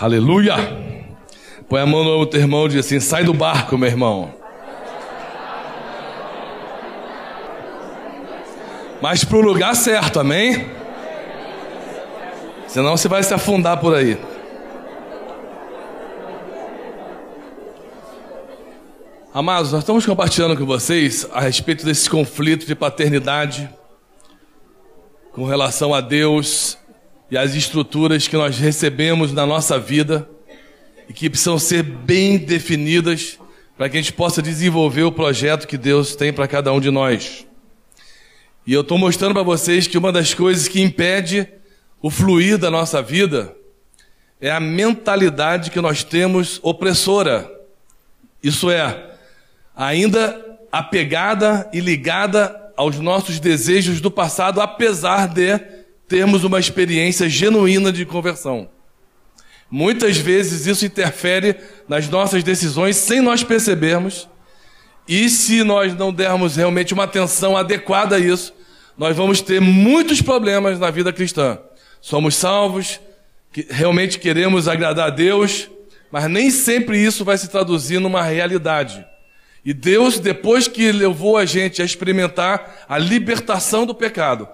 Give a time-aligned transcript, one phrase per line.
[0.00, 0.56] Aleluia!
[1.68, 4.32] Põe a mão no outro irmão e diz assim: sai do barco, meu irmão.
[9.02, 10.70] Mas para o lugar certo, amém?
[12.66, 14.18] Senão você vai se afundar por aí.
[19.34, 23.68] Amados, nós estamos compartilhando com vocês a respeito desse conflito de paternidade
[25.32, 26.78] com relação a Deus
[27.30, 30.28] e as estruturas que nós recebemos na nossa vida
[31.08, 33.38] e que precisam ser bem definidas
[33.76, 36.90] para que a gente possa desenvolver o projeto que Deus tem para cada um de
[36.90, 37.46] nós.
[38.66, 41.48] E eu estou mostrando para vocês que uma das coisas que impede
[42.02, 43.54] o fluir da nossa vida
[44.40, 47.50] é a mentalidade que nós temos opressora.
[48.42, 49.14] Isso é,
[49.74, 55.79] ainda apegada e ligada aos nossos desejos do passado, apesar de
[56.10, 58.68] termos uma experiência genuína de conversão.
[59.70, 61.54] Muitas vezes isso interfere
[61.88, 64.28] nas nossas decisões sem nós percebermos,
[65.06, 68.52] e se nós não dermos realmente uma atenção adequada a isso,
[68.98, 71.60] nós vamos ter muitos problemas na vida cristã.
[72.00, 73.00] Somos salvos,
[73.52, 75.70] que realmente queremos agradar a Deus,
[76.10, 79.06] mas nem sempre isso vai se traduzir numa realidade.
[79.64, 84.48] E Deus, depois que levou a gente a experimentar a libertação do pecado,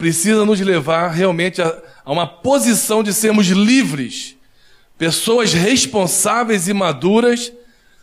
[0.00, 4.34] precisa nos levar realmente a, a uma posição de sermos livres,
[4.96, 7.52] pessoas responsáveis e maduras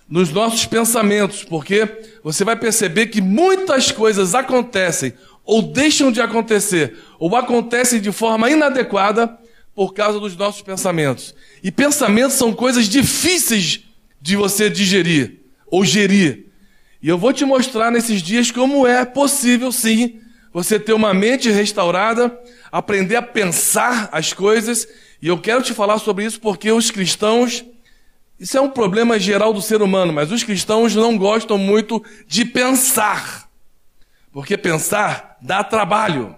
[0.08, 1.88] nos nossos pensamentos, porque
[2.24, 5.12] você vai perceber que muitas coisas acontecem
[5.44, 9.36] ou deixam de acontecer, ou acontecem de forma inadequada
[9.74, 11.34] por causa dos nossos pensamentos.
[11.64, 13.80] E pensamentos são coisas difíceis
[14.22, 16.46] de você digerir ou gerir.
[17.02, 20.20] E eu vou te mostrar nesses dias como é possível, sim,
[20.54, 22.38] você ter uma mente restaurada,
[22.72, 24.88] aprender a pensar as coisas.
[25.22, 27.64] E eu quero te falar sobre isso porque os cristãos,
[28.40, 32.46] isso é um problema geral do ser humano, mas os cristãos não gostam muito de
[32.46, 33.50] pensar.
[34.32, 36.36] Porque pensar dá trabalho.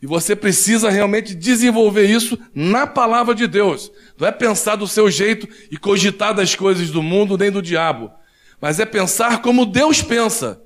[0.00, 3.90] E você precisa realmente desenvolver isso na palavra de Deus.
[4.18, 8.12] Não é pensar do seu jeito e cogitar das coisas do mundo nem do diabo
[8.60, 10.60] mas é pensar como Deus pensa,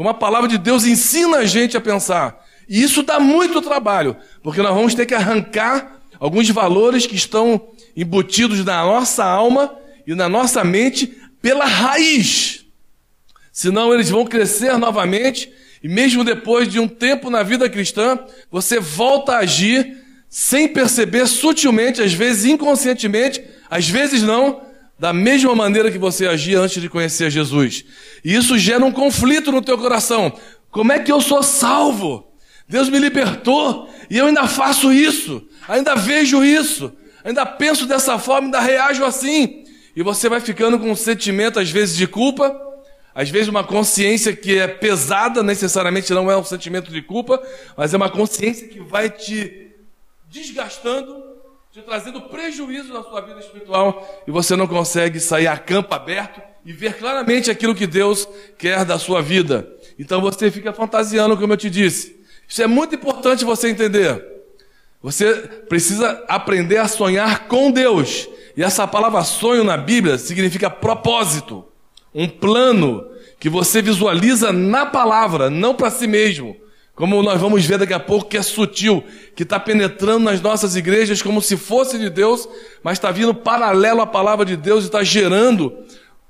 [0.00, 2.42] como a palavra de Deus ensina a gente a pensar.
[2.66, 7.68] E isso dá muito trabalho, porque nós vamos ter que arrancar alguns valores que estão
[7.94, 12.64] embutidos na nossa alma e na nossa mente pela raiz.
[13.52, 15.52] Senão eles vão crescer novamente
[15.82, 18.18] e mesmo depois de um tempo na vida cristã,
[18.50, 19.98] você volta a agir
[20.30, 24.62] sem perceber sutilmente, às vezes inconscientemente, às vezes não,
[25.00, 27.86] da mesma maneira que você agia antes de conhecer Jesus.
[28.22, 30.30] E isso gera um conflito no teu coração.
[30.70, 32.30] Como é que eu sou salvo?
[32.68, 36.92] Deus me libertou e eu ainda faço isso, ainda vejo isso,
[37.24, 39.64] ainda penso dessa forma, ainda reajo assim.
[39.96, 42.54] E você vai ficando com um sentimento, às vezes, de culpa,
[43.14, 47.42] às vezes uma consciência que é pesada, necessariamente não é um sentimento de culpa,
[47.74, 49.72] mas é uma consciência que vai te
[50.28, 51.29] desgastando
[51.72, 56.42] te trazendo prejuízo na sua vida espiritual e você não consegue sair a campo aberto
[56.64, 59.72] e ver claramente aquilo que Deus quer da sua vida.
[59.96, 62.20] Então você fica fantasiando, como eu te disse.
[62.48, 64.20] Isso é muito importante você entender.
[65.00, 65.32] Você
[65.68, 68.28] precisa aprender a sonhar com Deus.
[68.56, 71.64] E essa palavra sonho na Bíblia significa propósito,
[72.12, 76.56] um plano que você visualiza na palavra, não para si mesmo.
[76.94, 79.02] Como nós vamos ver daqui a pouco, que é sutil,
[79.34, 82.48] que está penetrando nas nossas igrejas como se fosse de Deus,
[82.82, 85.72] mas está vindo paralelo à palavra de Deus e está gerando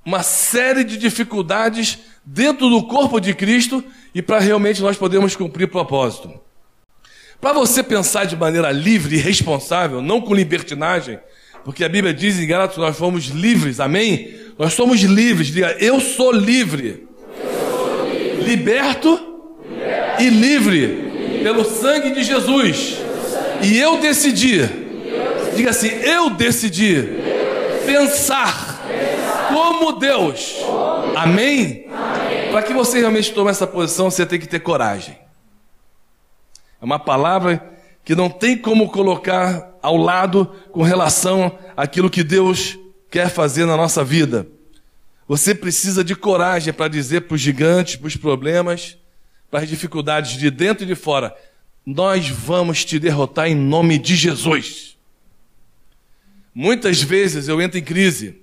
[0.05, 3.83] uma série de dificuldades dentro do corpo de Cristo
[4.15, 6.33] e para realmente nós podermos cumprir propósito.
[7.41, 11.19] Para você pensar de maneira livre e responsável, não com libertinagem,
[11.65, 14.35] porque a Bíblia diz em Gálatas nós fomos livres, amém?
[14.59, 17.07] Nós somos livres, diga, eu sou livre.
[17.43, 18.45] Eu sou livre.
[18.45, 19.30] Liberto
[20.19, 22.99] e livre pelo sangue de Jesus.
[23.63, 24.61] E eu decidi,
[25.57, 27.03] diga assim: eu decidi
[27.87, 28.81] pensar
[29.49, 30.57] como Deus.
[31.17, 31.87] Amém?
[32.51, 35.17] Para que você realmente tome essa posição, você tem que ter coragem.
[36.81, 37.63] É uma palavra
[38.05, 42.79] que não tem como colocar ao lado com relação àquilo que Deus
[43.11, 44.47] quer fazer na nossa vida.
[45.29, 48.97] Você precisa de coragem para dizer para os gigantes, para os problemas,
[49.51, 51.35] para as dificuldades de dentro e de fora,
[51.85, 54.97] nós vamos te derrotar em nome de Jesus.
[56.55, 58.43] Muitas vezes eu entro em crise,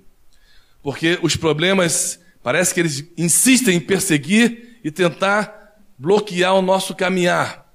[0.82, 7.66] porque os problemas parece que eles insistem em perseguir e tentar bloquear o nosso caminhar.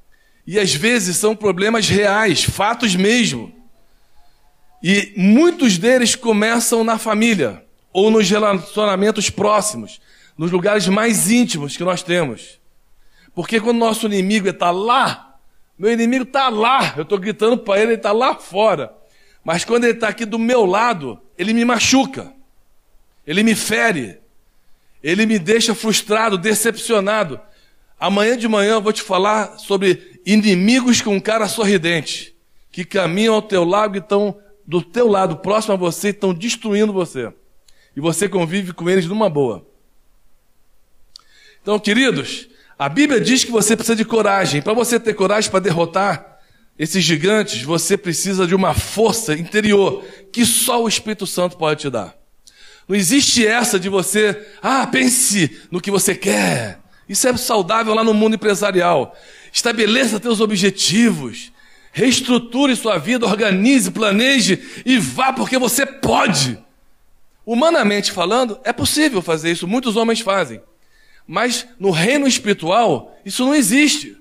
[0.46, 3.54] E às vezes são problemas reais, fatos mesmo.
[4.82, 10.02] E muitos deles começam na família ou nos relacionamentos próximos,
[10.38, 12.60] nos lugares mais íntimos que nós temos.
[13.34, 15.38] Porque quando nosso inimigo está lá,
[15.78, 18.94] meu inimigo está lá, eu estou gritando para ele, ele está lá fora.
[19.44, 22.34] Mas quando ele está aqui do meu lado, ele me machuca,
[23.26, 24.20] ele me fere,
[25.02, 27.40] ele me deixa frustrado, decepcionado.
[28.00, 32.36] Amanhã de manhã eu vou te falar sobre inimigos com cara sorridente,
[32.72, 36.94] que caminham ao teu lado e estão do teu lado, próximo a você, estão destruindo
[36.94, 37.34] você.
[37.96, 39.68] E você convive com eles numa boa.
[41.62, 42.48] Então, queridos,
[42.84, 44.62] a Bíblia diz que você precisa de coragem.
[44.62, 46.38] Para você ter coragem para derrotar
[46.78, 50.04] esses gigantes, você precisa de uma força interior
[50.34, 52.14] que só o Espírito Santo pode te dar.
[52.86, 56.82] Não existe essa de você, ah, pense no que você quer.
[57.08, 59.16] Isso é saudável lá no mundo empresarial.
[59.54, 61.54] Estabeleça teus objetivos.
[61.94, 66.60] Reestruture sua vida, organize, planeje e vá porque você pode.
[67.46, 70.62] Humanamente falando, é possível fazer isso, muitos homens fazem.
[71.28, 74.18] Mas no reino espiritual, isso não existe.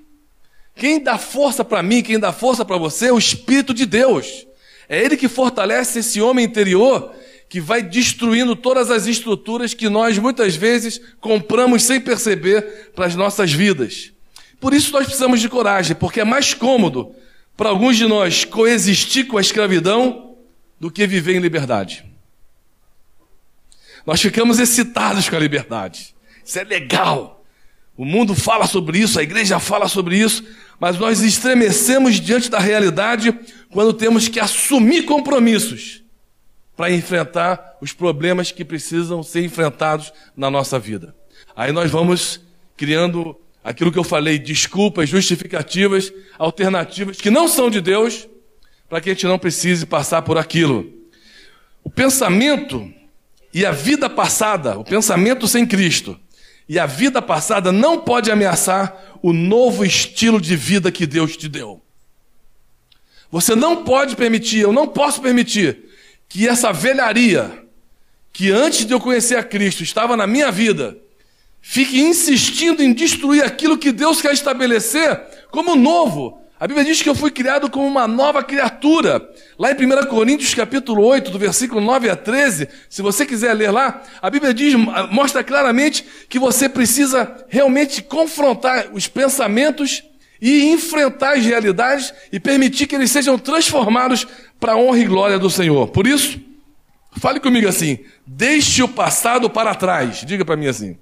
[0.75, 4.47] Quem dá força para mim, quem dá força para você é o Espírito de Deus.
[4.89, 7.15] É Ele que fortalece esse homem interior
[7.49, 13.15] que vai destruindo todas as estruturas que nós muitas vezes compramos sem perceber para as
[13.15, 14.11] nossas vidas.
[14.59, 17.15] Por isso nós precisamos de coragem, porque é mais cômodo
[17.55, 20.35] para alguns de nós coexistir com a escravidão
[20.81, 22.05] do que viver em liberdade.
[24.07, 26.15] Nós ficamos excitados com a liberdade.
[26.45, 27.45] Isso é legal.
[27.97, 30.45] O mundo fala sobre isso, a igreja fala sobre isso,
[30.81, 33.39] mas nós estremecemos diante da realidade
[33.71, 36.03] quando temos que assumir compromissos
[36.77, 41.15] para enfrentar os problemas que precisam ser enfrentados na nossa vida.
[41.55, 42.41] Aí nós vamos
[42.77, 48.27] criando aquilo que eu falei, desculpas, justificativas, alternativas que não são de Deus,
[48.89, 50.91] para que a gente não precise passar por aquilo.
[51.85, 52.93] O pensamento
[53.53, 56.19] e a vida passada, o pensamento sem Cristo
[56.69, 61.49] e a vida passada não pode ameaçar o novo estilo de vida que Deus te
[61.49, 61.81] deu.
[63.31, 65.89] Você não pode permitir, eu não posso permitir
[66.29, 67.63] que essa velharia
[68.33, 70.97] que antes de eu conhecer a Cristo estava na minha vida,
[71.61, 75.21] fique insistindo em destruir aquilo que Deus quer estabelecer
[75.51, 76.42] como novo.
[76.63, 79.29] A Bíblia diz que eu fui criado como uma nova criatura.
[79.59, 83.73] Lá em 1 Coríntios capítulo 8, do versículo 9 a 13, se você quiser ler
[83.73, 84.73] lá, a Bíblia diz,
[85.11, 90.05] mostra claramente que você precisa realmente confrontar os pensamentos
[90.41, 94.25] e enfrentar as realidades e permitir que eles sejam transformados
[94.61, 95.89] para a honra e glória do Senhor.
[95.89, 96.41] Por isso,
[97.19, 100.23] fale comigo assim: deixe o passado para trás.
[100.25, 100.97] Diga para mim assim.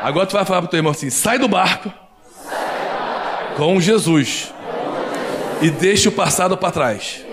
[0.00, 1.92] Agora tu vai falar para o teu irmão assim: sai do barco,
[3.56, 4.52] com Jesus
[5.62, 7.24] e deixe o passado para trás.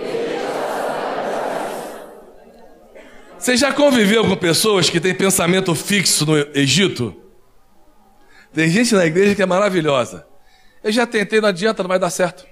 [3.37, 7.13] Você já conviveu com pessoas que têm pensamento fixo no Egito?
[8.53, 10.25] Tem gente na igreja que é maravilhosa.
[10.81, 12.45] Eu já tentei, não adianta, não vai dar certo.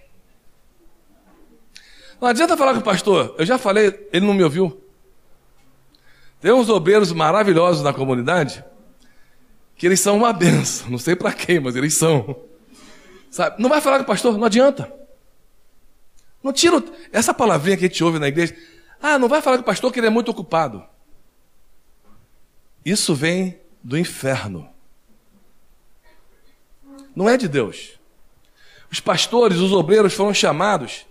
[2.19, 3.35] Não adianta falar com o pastor.
[3.37, 4.81] Eu já falei, ele não me ouviu.
[6.41, 8.63] Tem uns obreiros maravilhosos na comunidade
[9.77, 10.89] que eles são uma benção.
[10.89, 12.50] Não sei para quem, mas eles são.
[13.31, 13.61] Sabe?
[13.61, 14.93] Não vai falar com o pastor, não adianta.
[16.43, 16.83] Não tira
[17.13, 18.55] essa palavrinha que a gente ouve na igreja.
[19.01, 20.85] Ah, não vai falar com o pastor que ele é muito ocupado.
[22.85, 24.69] Isso vem do inferno.
[27.15, 27.99] Não é de Deus.
[28.91, 31.05] Os pastores, os obreiros foram chamados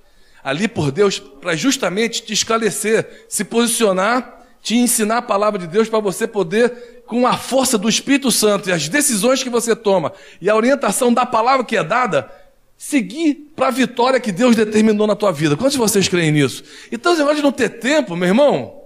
[0.45, 5.89] ali por Deus para justamente te esclarecer, se posicionar te ensinar a palavra de Deus
[5.89, 10.13] para você poder, com a força do Espírito Santo e as decisões que você toma
[10.41, 12.31] e a orientação da palavra que é dada,
[12.77, 15.57] seguir para a vitória que Deus determinou na tua vida.
[15.57, 16.63] Quantos de vocês creem nisso?
[16.93, 18.81] Então, esse negócio de não ter tempo, meu irmão,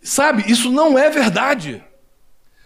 [0.00, 1.82] sabe, isso não é verdade.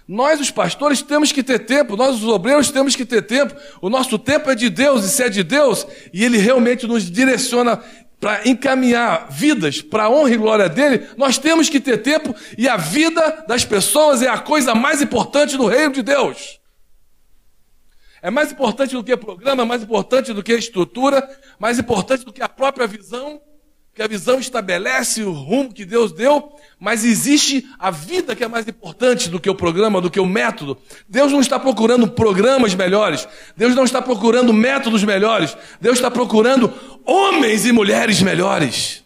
[0.07, 3.57] Nós, os pastores, temos que ter tempo, nós, os obreiros, temos que ter tempo.
[3.81, 7.11] O nosso tempo é de Deus, e se é de Deus, e Ele realmente nos
[7.11, 7.83] direciona
[8.26, 12.68] para encaminhar vidas para a honra e glória dele, nós temos que ter tempo e
[12.68, 16.61] a vida das pessoas é a coisa mais importante do reino de Deus.
[18.21, 21.25] É mais importante do que programa, mais importante do que estrutura,
[21.56, 23.40] mais importante do que a própria visão
[23.97, 28.49] que a visão estabelece o rumo que Deus deu, mas existe a vida que é
[28.49, 30.76] mais importante do que o programa, do que o método.
[31.09, 33.26] Deus não está procurando programas melhores,
[33.57, 36.71] Deus não está procurando métodos melhores, Deus está procurando
[37.07, 39.03] homens e mulheres melhores.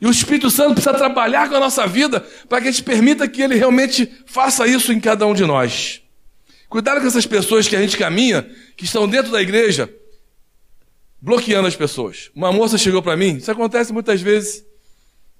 [0.00, 3.26] E o Espírito Santo precisa trabalhar com a nossa vida para que a gente permita
[3.26, 6.00] que ele realmente faça isso em cada um de nós.
[6.68, 9.92] Cuidado com essas pessoas que a gente caminha, que estão dentro da igreja,
[11.24, 12.30] bloqueando as pessoas.
[12.34, 14.62] Uma moça chegou para mim, isso acontece muitas vezes,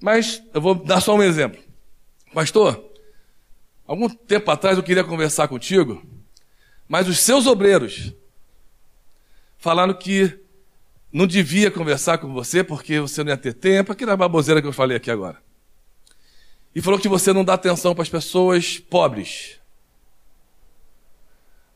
[0.01, 1.63] mas eu vou dar só um exemplo.
[2.33, 2.83] Pastor,
[3.87, 6.03] algum tempo atrás eu queria conversar contigo,
[6.89, 8.15] mas os seus obreiros
[9.59, 10.39] falaram que
[11.13, 14.73] não devia conversar com você porque você não ia ter tempo, aquela baboseira que eu
[14.73, 15.37] falei aqui agora.
[16.75, 19.61] E falou que você não dá atenção para as pessoas pobres.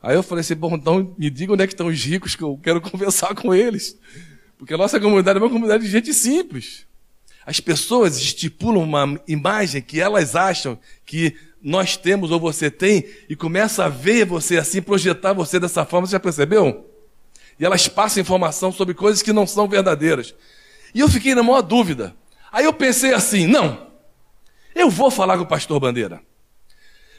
[0.01, 2.43] Aí eu falei assim, bom, então me diga onde é que estão os ricos que
[2.43, 3.97] eu quero conversar com eles.
[4.57, 6.85] Porque a nossa comunidade é uma comunidade de gente simples.
[7.45, 13.35] As pessoas estipulam uma imagem que elas acham que nós temos ou você tem e
[13.35, 16.07] começa a ver você assim, projetar você dessa forma.
[16.07, 16.89] Você já percebeu?
[17.59, 20.33] E elas passam informação sobre coisas que não são verdadeiras.
[20.93, 22.15] E eu fiquei na maior dúvida.
[22.51, 23.87] Aí eu pensei assim: não,
[24.73, 26.21] eu vou falar com o pastor Bandeira.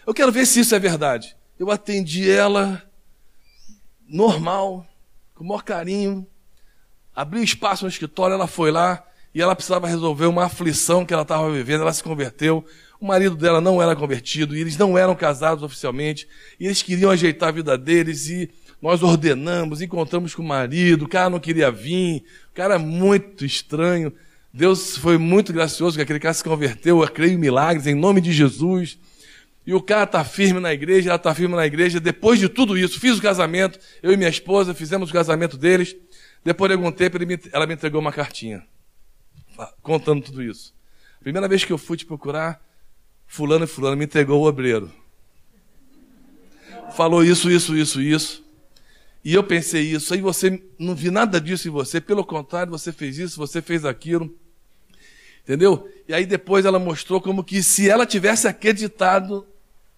[0.07, 1.37] Eu quero ver se isso é verdade.
[1.61, 2.83] Eu atendi ela
[4.09, 4.87] normal,
[5.35, 6.27] com o maior carinho,
[7.15, 11.21] abri espaço no escritório, ela foi lá e ela precisava resolver uma aflição que ela
[11.21, 12.65] estava vivendo, ela se converteu.
[12.99, 16.27] O marido dela não era convertido, e eles não eram casados oficialmente,
[16.59, 18.49] e eles queriam ajeitar a vida deles, e
[18.81, 23.45] nós ordenamos, encontramos com o marido, o cara não queria vir, o cara é muito
[23.45, 24.11] estranho.
[24.51, 28.23] Deus foi muito gracioso que aquele cara se converteu, eu creio em milagres, em nome
[28.23, 28.99] de Jesus.
[29.71, 32.01] E o cara está firme na igreja, ela está firme na igreja.
[32.01, 35.95] Depois de tudo isso, fiz o casamento, eu e minha esposa fizemos o casamento deles.
[36.45, 38.67] Depois de algum tempo, me, ela me entregou uma cartinha,
[39.81, 40.75] contando tudo isso.
[41.21, 42.61] Primeira vez que eu fui te procurar,
[43.29, 44.91] fulano e fulano me entregou o obreiro.
[46.97, 48.45] Falou isso, isso, isso, isso.
[49.25, 52.91] E eu pensei isso, aí você não vi nada disso em você, pelo contrário, você
[52.91, 54.37] fez isso, você fez aquilo.
[55.45, 55.89] Entendeu?
[56.09, 59.47] E aí depois ela mostrou como que se ela tivesse acreditado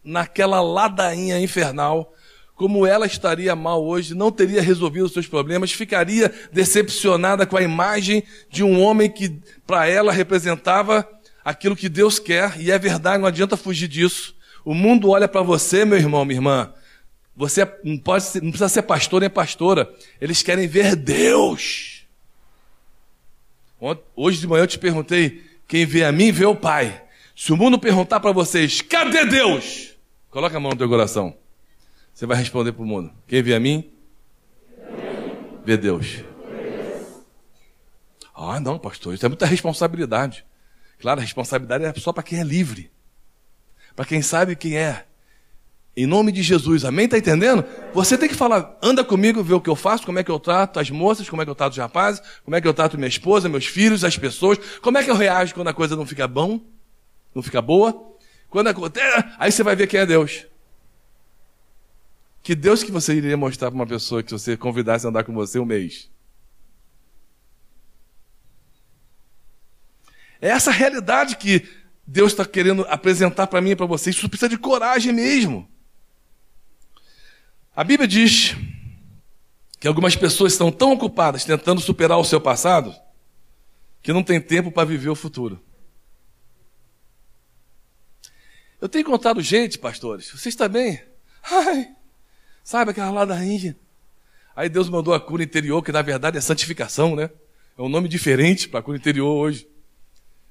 [0.05, 2.13] naquela ladainha infernal,
[2.55, 7.63] como ela estaria mal hoje, não teria resolvido os seus problemas, ficaria decepcionada com a
[7.63, 11.09] imagem de um homem que para ela representava
[11.45, 14.35] aquilo que Deus quer, e é verdade, não adianta fugir disso.
[14.65, 16.73] O mundo olha para você, meu irmão, minha irmã.
[17.35, 19.93] Você não, pode ser, não precisa ser pastor nem pastora.
[20.21, 22.05] Eles querem ver Deus.
[24.15, 27.03] Hoje de manhã eu te perguntei: quem vê a mim vê o Pai.
[27.35, 29.92] Se o mundo perguntar para vocês, cadê Deus?
[30.33, 31.37] Coloca a mão no teu coração.
[32.13, 33.93] Você vai responder para o mundo: quem vê a mim
[35.63, 36.25] vê Deus.
[38.35, 40.45] Ah, não, pastor, isso é muita responsabilidade.
[40.99, 42.91] Claro, a responsabilidade é só para quem é livre.
[43.95, 45.05] Para quem sabe quem é.
[45.95, 47.07] Em nome de Jesus, amém?
[47.07, 47.63] Tá entendendo?
[47.93, 50.41] Você tem que falar, anda comigo, ver o que eu faço, como é que eu
[50.41, 52.97] trato as moças, como é que eu trato os rapazes, como é que eu trato
[52.97, 56.07] minha esposa, meus filhos, as pessoas, como é que eu reajo quando a coisa não
[56.07, 56.59] fica bom,
[57.35, 58.12] não fica boa.
[58.53, 60.45] Quando acontece, aí você vai ver quem é Deus.
[62.43, 65.33] Que Deus que você iria mostrar para uma pessoa que você convidasse a andar com
[65.33, 66.11] você um mês?
[70.39, 71.67] É essa realidade que
[72.07, 74.11] Deus está querendo apresentar para mim e para você.
[74.11, 75.67] Isso precisa de coragem mesmo.
[77.75, 78.55] A Bíblia diz
[79.81, 82.95] que algumas pessoas estão tão ocupadas tentando superar o seu passado
[84.03, 85.59] que não tem tempo para viver o futuro.
[88.83, 91.01] Eu tenho encontrado gente, pastores, vocês também.
[91.49, 91.89] Ai,
[92.65, 93.77] sabe aquela ladainha?
[94.57, 97.31] Aí Deus mandou a cura interior, que na verdade é santificação, né?
[97.79, 99.69] É um nome diferente para a cura interior hoje,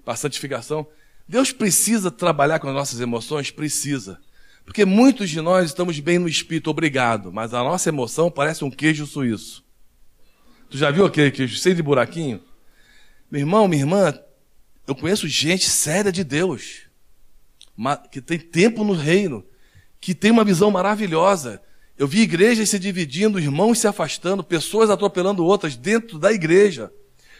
[0.05, 0.87] para santificação.
[1.27, 3.51] Deus precisa trabalhar com as nossas emoções?
[3.51, 4.17] Precisa.
[4.63, 8.71] Porque muitos de nós estamos bem no espírito, obrigado, mas a nossa emoção parece um
[8.71, 9.61] queijo suíço.
[10.69, 12.41] Tu já viu aquele queijo cheio de buraquinho?
[13.29, 14.17] Meu irmão, minha irmã,
[14.87, 16.89] eu conheço gente séria de Deus,
[18.11, 19.43] que tem tempo no reino,
[19.99, 21.61] que tem uma visão maravilhosa.
[21.97, 26.91] Eu vi igrejas se dividindo, irmãos se afastando, pessoas atropelando outras dentro da igreja,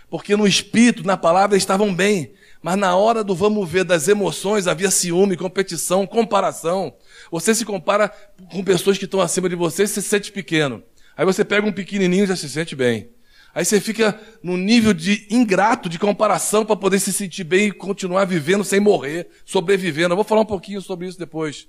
[0.09, 2.33] porque no espírito, na palavra, estavam bem.
[2.61, 6.93] Mas na hora do vamos ver das emoções havia ciúme, competição, comparação.
[7.31, 8.09] Você se compara
[8.51, 10.83] com pessoas que estão acima de você e se sente pequeno.
[11.17, 13.09] Aí você pega um pequenininho e já se sente bem.
[13.53, 17.71] Aí você fica num nível de ingrato, de comparação para poder se sentir bem e
[17.71, 20.13] continuar vivendo sem morrer, sobrevivendo.
[20.13, 21.67] Eu vou falar um pouquinho sobre isso depois.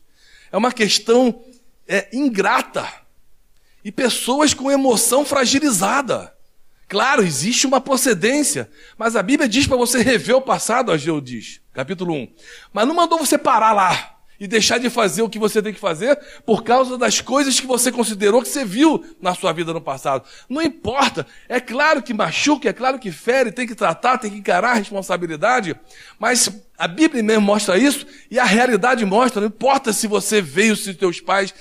[0.53, 1.43] É uma questão
[1.89, 2.89] é, ingrata.
[3.85, 6.33] E pessoas com emoção fragilizada.
[6.87, 11.61] Claro, existe uma procedência, mas a Bíblia diz para você rever o passado, Ageu diz,
[11.73, 12.29] capítulo 1.
[12.73, 14.12] Mas não mandou você parar lá
[14.43, 17.67] e deixar de fazer o que você tem que fazer por causa das coisas que
[17.67, 20.25] você considerou que você viu na sua vida no passado.
[20.49, 24.39] Não importa, é claro que machuca, é claro que fere, tem que tratar, tem que
[24.39, 25.77] encarar a responsabilidade,
[26.19, 30.75] mas a Bíblia mesmo mostra isso e a realidade mostra, não importa se você veio,
[30.75, 31.55] se teus pais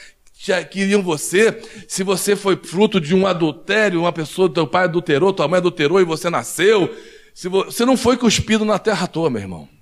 [0.72, 5.48] queriam você, se você foi fruto de um adultério, uma pessoa, teu pai adulterou, tua
[5.48, 6.92] mãe adulterou e você nasceu,
[7.32, 9.81] se você não foi cuspido na terra toda, meu irmão.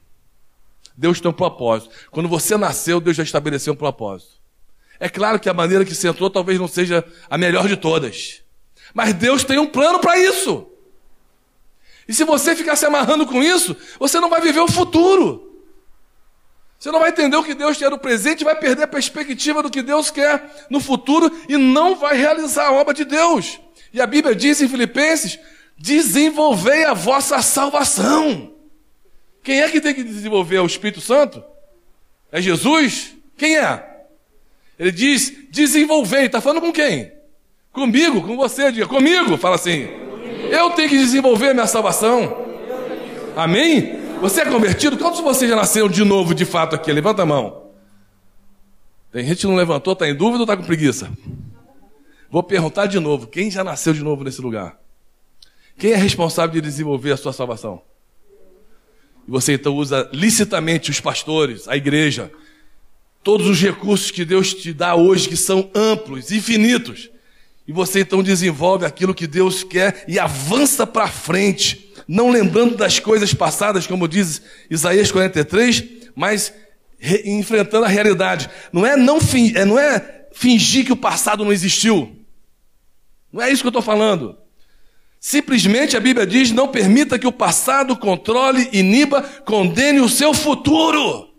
[0.99, 1.95] Deus tem um propósito.
[2.11, 4.33] Quando você nasceu, Deus já estabeleceu um propósito.
[4.99, 8.41] É claro que a maneira que você entrou talvez não seja a melhor de todas.
[8.93, 10.67] Mas Deus tem um plano para isso.
[12.05, 15.63] E se você ficar se amarrando com isso, você não vai viver o futuro.
[16.77, 19.69] Você não vai entender o que Deus quer no presente, vai perder a perspectiva do
[19.69, 23.57] que Deus quer no futuro e não vai realizar a obra de Deus.
[23.93, 25.39] E a Bíblia diz em Filipenses:
[25.77, 28.48] desenvolvei a vossa salvação.
[29.43, 30.57] Quem é que tem que desenvolver?
[30.57, 31.43] É o Espírito Santo?
[32.31, 33.15] É Jesus?
[33.37, 34.05] Quem é?
[34.77, 36.25] Ele diz: desenvolvei.
[36.25, 37.11] Está falando com quem?
[37.71, 38.71] Comigo, com você.
[38.71, 39.37] Diga comigo.
[39.37, 39.87] Fala assim.
[40.51, 42.45] Eu tenho que desenvolver minha salvação.
[43.35, 43.99] Amém?
[44.21, 44.97] Você é convertido?
[44.97, 46.91] Quantos de vocês já nasceram de novo, de fato, aqui?
[46.91, 47.69] Levanta a mão.
[49.11, 51.09] Tem gente que não levantou, está em dúvida ou está com preguiça?
[52.29, 54.77] Vou perguntar de novo: quem já nasceu de novo nesse lugar?
[55.77, 57.81] Quem é responsável de desenvolver a sua salvação?
[59.29, 62.31] E você então usa licitamente os pastores, a igreja,
[63.23, 67.11] todos os recursos que Deus te dá hoje, que são amplos, infinitos.
[67.67, 72.97] E você então desenvolve aquilo que Deus quer e avança para frente não lembrando das
[72.97, 75.83] coisas passadas, como diz Isaías 43,
[76.15, 76.51] mas
[77.23, 78.49] enfrentando a realidade.
[78.73, 82.17] Não é não, é, não é fingir que o passado não existiu.
[83.31, 84.35] Não é isso que eu estou falando.
[85.19, 91.29] Simplesmente a Bíblia diz: não permita que o passado controle, iniba, condene o seu futuro.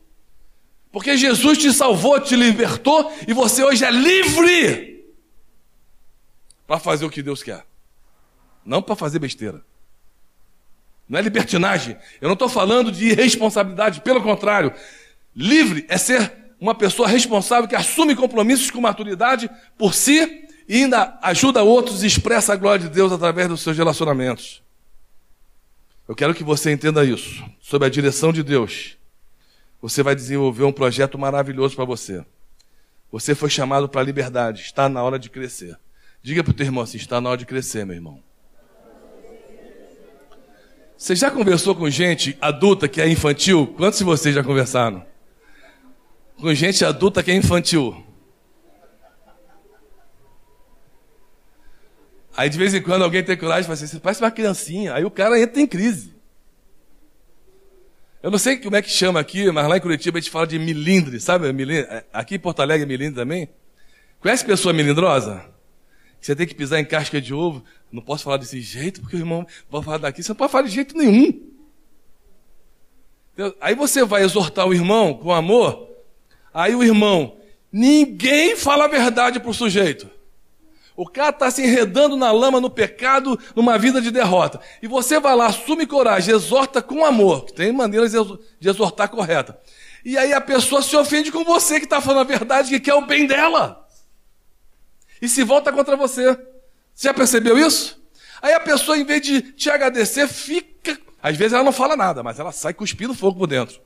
[0.93, 5.07] Porque Jesus te salvou, te libertou e você hoje é livre
[6.67, 7.65] para fazer o que Deus quer,
[8.65, 9.65] não para fazer besteira.
[11.09, 11.97] Não é libertinagem.
[12.21, 14.73] Eu não estou falando de irresponsabilidade, pelo contrário.
[15.35, 21.19] Livre é ser uma pessoa responsável que assume compromissos com maturidade por si e ainda
[21.21, 24.63] ajuda outros e expressa a glória de Deus através dos seus relacionamentos.
[26.07, 27.45] Eu quero que você entenda isso.
[27.61, 28.97] Sob a direção de Deus,
[29.83, 32.25] você vai desenvolver um projeto maravilhoso para você.
[33.11, 34.63] Você foi chamado para a liberdade.
[34.63, 35.77] Está na hora de crescer.
[36.23, 38.23] Diga para o teu irmão assim: está na hora de crescer, meu irmão.
[40.97, 43.67] Você já conversou com gente adulta que é infantil?
[43.77, 45.05] Quantos de vocês já conversaram?
[46.37, 48.07] Com gente adulta que é infantil.
[52.37, 54.95] Aí de vez em quando alguém tem coragem e fala assim, você parece uma criancinha.
[54.95, 56.15] Aí o cara entra em crise.
[58.23, 60.47] Eu não sei como é que chama aqui, mas lá em Curitiba a gente fala
[60.47, 61.51] de milindre, sabe?
[61.53, 62.03] Milindre.
[62.13, 63.49] Aqui em Porto Alegre é milindre também.
[64.21, 65.45] Conhece pessoa melindrosa?
[66.21, 67.65] Você tem que pisar em casca de ovo.
[67.91, 70.23] Não posso falar desse jeito, porque o irmão vai falar daqui.
[70.23, 71.49] Você não pode falar de jeito nenhum.
[73.59, 75.89] Aí você vai exortar o irmão com amor.
[76.53, 77.39] Aí o irmão,
[77.73, 80.11] ninguém fala a verdade para o sujeito.
[81.01, 84.61] O cara está se enredando na lama, no pecado, numa vida de derrota.
[84.83, 87.51] E você vai lá, assume coragem, exorta com amor.
[87.53, 89.59] Tem maneiras de exortar correta.
[90.05, 92.93] E aí a pessoa se ofende com você que está falando a verdade, que quer
[92.93, 93.89] o bem dela
[95.23, 96.39] e se volta contra você.
[96.95, 97.99] Você já percebeu isso?
[98.43, 101.01] Aí a pessoa, em vez de te agradecer, fica.
[101.23, 103.81] Às vezes ela não fala nada, mas ela sai cuspindo fogo por dentro.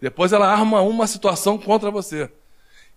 [0.00, 2.28] Depois ela arma uma situação contra você.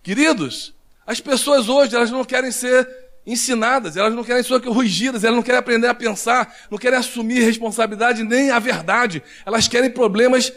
[0.02, 0.74] Queridos,
[1.06, 5.42] as pessoas hoje elas não querem ser ensinadas, elas não querem ser corrigidas, elas não
[5.42, 9.22] querem aprender a pensar, não querem assumir responsabilidade nem a verdade.
[9.46, 10.52] Elas querem problemas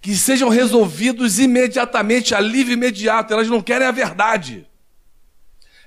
[0.00, 3.32] que sejam resolvidos imediatamente, alívio imediato.
[3.32, 4.66] Elas não querem a verdade.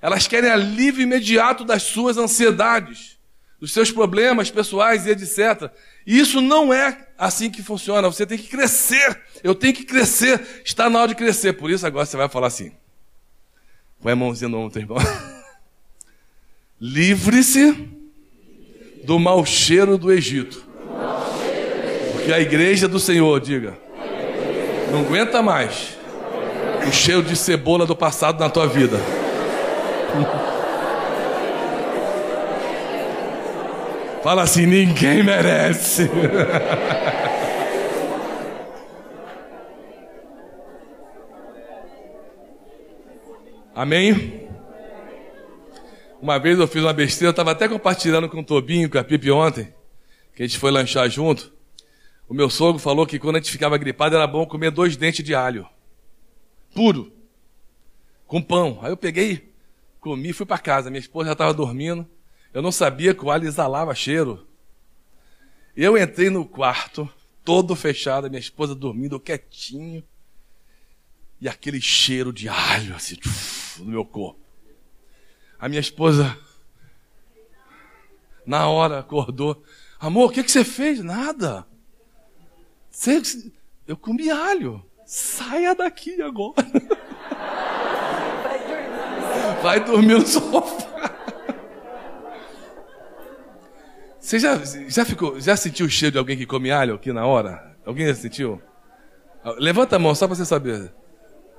[0.01, 3.17] Elas querem alívio imediato das suas ansiedades,
[3.59, 5.71] dos seus problemas pessoais e etc.
[6.05, 8.09] E isso não é assim que funciona.
[8.09, 9.21] Você tem que crescer.
[9.43, 10.63] Eu tenho que crescer.
[10.65, 11.53] Está na hora de crescer.
[11.53, 12.71] Por isso agora você vai falar assim.
[14.01, 14.97] Põe a mãozinha no ombro, irmão.
[16.81, 17.89] Livre-se
[19.03, 20.63] do mau cheiro do Egito.
[22.13, 23.77] Porque a igreja do Senhor, diga,
[24.91, 25.97] não aguenta mais
[26.87, 28.97] o cheiro de cebola do passado na tua vida.
[34.23, 36.09] Fala assim: ninguém merece.
[43.75, 44.38] Amém?
[46.21, 49.03] Uma vez eu fiz uma besteira, eu estava até compartilhando com o Tobinho, com a
[49.03, 49.73] Pipe ontem,
[50.35, 51.53] que a gente foi lanchar junto.
[52.27, 55.23] O meu sogro falou que quando a gente ficava gripado era bom comer dois dentes
[55.23, 55.67] de alho.
[56.75, 57.11] Puro.
[58.27, 58.79] Com pão.
[58.81, 59.49] Aí eu peguei
[59.99, 60.89] Comi, fui para casa.
[60.89, 62.07] Minha esposa já estava dormindo.
[62.53, 64.47] Eu não sabia que o alho exalava cheiro.
[65.75, 67.09] Eu entrei no quarto,
[67.43, 70.03] todo fechado, minha esposa dormindo quietinho.
[71.39, 73.17] E aquele cheiro de alho, assim.
[73.79, 74.48] no meu corpo.
[75.59, 76.37] A minha esposa,
[78.45, 79.61] na hora, acordou.
[79.99, 81.03] Amor, o que, que você fez?
[81.03, 81.65] Nada.
[82.89, 83.21] Você,
[83.85, 84.81] eu comi alho.
[85.05, 86.63] Saia daqui agora.
[89.61, 90.87] Vai dormir no sofá.
[94.19, 97.25] Você já, já, ficou, já sentiu o cheiro de alguém que come alho aqui na
[97.25, 97.75] hora?
[97.85, 98.61] Alguém já sentiu?
[99.57, 100.93] Levanta a mão só para você saber.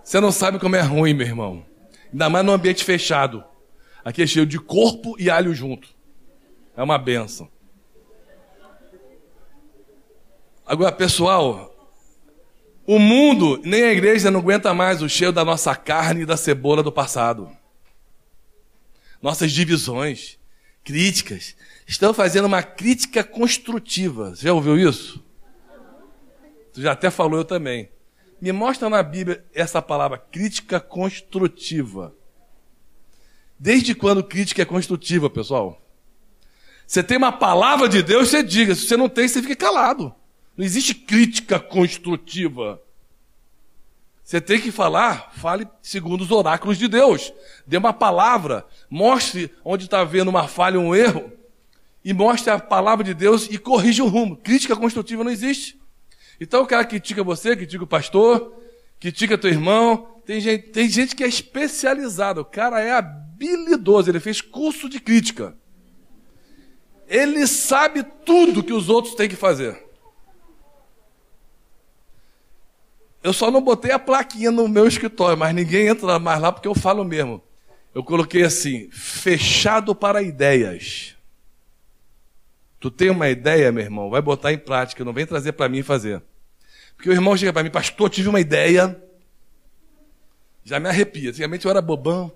[0.02, 1.66] Você não sabe como é ruim, meu irmão.
[2.12, 3.44] Ainda mais num ambiente fechado.
[4.04, 5.88] Aqui é cheio de corpo e alho junto.
[6.76, 7.48] É uma benção.
[10.64, 11.70] Agora, pessoal,
[12.86, 16.36] o mundo, nem a igreja não aguenta mais o cheiro da nossa carne e da
[16.36, 17.50] cebola do passado.
[19.20, 20.38] Nossas divisões,
[20.82, 21.54] críticas,
[21.86, 24.34] estão fazendo uma crítica construtiva.
[24.34, 25.22] Você já ouviu isso?
[26.72, 27.90] Tu já até falou eu também.
[28.40, 32.14] Me mostra na Bíblia essa palavra crítica construtiva.
[33.62, 35.78] Desde quando crítica é construtiva, pessoal?
[36.86, 38.74] Você tem uma palavra de Deus, você diga.
[38.74, 40.14] Se você não tem, você fica calado.
[40.56, 42.80] Não existe crítica construtiva.
[44.24, 47.34] Você tem que falar, fale segundo os oráculos de Deus.
[47.66, 51.30] Dê uma palavra, mostre onde está havendo uma falha, um erro,
[52.02, 54.38] e mostre a palavra de Deus e corrija o rumo.
[54.38, 55.78] Crítica construtiva não existe.
[56.40, 58.54] Então o cara critica você, critica o pastor,
[58.98, 60.16] critica teu irmão.
[60.24, 62.40] Tem gente, tem gente que é especializada.
[62.40, 62.92] O cara é
[63.40, 65.54] habilidoso, ele fez curso de crítica.
[67.08, 69.82] Ele sabe tudo que os outros têm que fazer.
[73.22, 76.68] Eu só não botei a plaquinha no meu escritório, mas ninguém entra mais lá porque
[76.68, 77.42] eu falo mesmo.
[77.94, 81.16] Eu coloquei assim: fechado para ideias.
[82.78, 85.82] Tu tem uma ideia, meu irmão, vai botar em prática, não vem trazer para mim
[85.82, 86.22] fazer.
[86.96, 89.02] Porque o irmão chega para mim, pastor, tive uma ideia.
[90.64, 91.30] Já me arrepia.
[91.30, 92.32] Antigamente eu era bobão,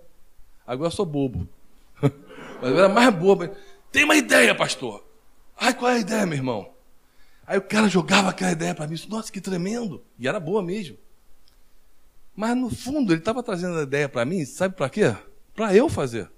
[0.66, 1.48] agora eu sou bobo.
[2.00, 3.48] Mas eu era mais bobo.
[3.90, 5.04] Tem uma ideia, pastor.
[5.56, 6.74] Ai, qual é a ideia, meu irmão?
[7.46, 8.96] Aí o cara jogava aquela ideia para mim.
[9.08, 10.02] Nossa, que tremendo.
[10.18, 10.96] E era boa mesmo.
[12.34, 15.14] Mas no fundo ele estava trazendo a ideia para mim, sabe para quê?
[15.54, 16.28] Para eu fazer.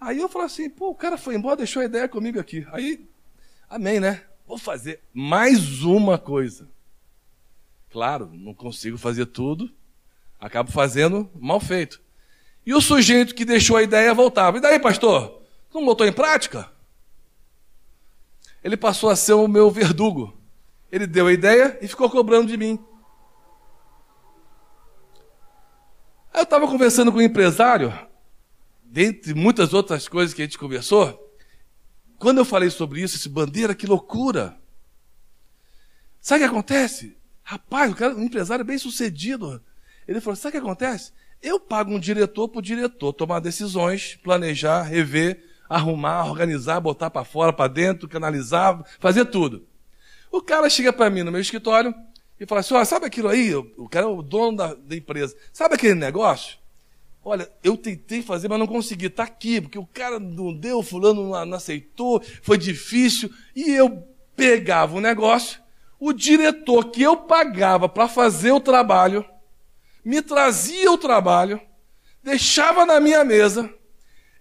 [0.00, 2.66] Aí eu falei assim, pô, o cara foi embora, deixou a ideia comigo aqui.
[2.72, 3.06] Aí,
[3.68, 4.24] amém, né?
[4.46, 6.68] Vou fazer mais uma coisa.
[7.90, 9.70] Claro, não consigo fazer tudo,
[10.40, 12.00] acabo fazendo mal feito.
[12.64, 14.58] E o sujeito que deixou a ideia voltava.
[14.58, 15.42] E daí, pastor?
[15.72, 16.70] Não botou em prática?
[18.62, 20.36] Ele passou a ser o meu verdugo.
[20.90, 22.78] Ele deu a ideia e ficou cobrando de mim.
[26.32, 27.92] Eu estava conversando com um empresário,
[28.82, 31.28] dentre muitas outras coisas que a gente conversou,
[32.18, 34.58] quando eu falei sobre isso, esse bandeira, que loucura.
[36.20, 37.16] Sabe o que acontece?
[37.42, 39.62] Rapaz, o cara, um empresário bem sucedido.
[40.06, 41.12] Ele falou: sabe o que acontece?
[41.42, 47.24] Eu pago um diretor para o diretor tomar decisões, planejar, rever, arrumar, organizar, botar para
[47.24, 49.66] fora, para dentro, canalizar, fazer tudo.
[50.30, 51.94] O cara chega para mim no meu escritório
[52.38, 53.54] e fala assim: sabe aquilo aí?
[53.54, 55.36] O cara é o dono da, da empresa.
[55.52, 56.58] Sabe aquele negócio?
[57.22, 59.06] Olha, eu tentei fazer, mas não consegui.
[59.06, 63.30] Está aqui, porque o cara não deu, fulano não, não aceitou, foi difícil.
[63.54, 65.60] E eu pegava o negócio,
[65.98, 69.24] o diretor que eu pagava para fazer o trabalho,
[70.04, 71.60] me trazia o trabalho,
[72.22, 73.72] deixava na minha mesa,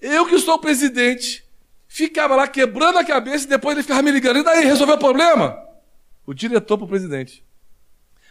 [0.02, 1.46] eu que sou presidente,
[1.88, 4.40] ficava lá quebrando a cabeça e depois ele ficava me ligando.
[4.40, 5.58] E daí, resolveu o problema?
[6.26, 7.44] O diretor para o presidente.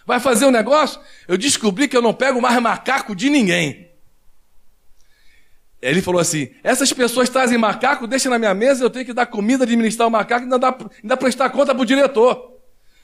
[0.07, 1.01] Vai fazer um negócio?
[1.27, 3.91] Eu descobri que eu não pego mais macaco de ninguém.
[5.83, 9.27] Ele falou assim: essas pessoas trazem macaco, deixam na minha mesa, eu tenho que dar
[9.27, 12.59] comida, administrar o macaco e ainda, ainda prestar conta para o diretor.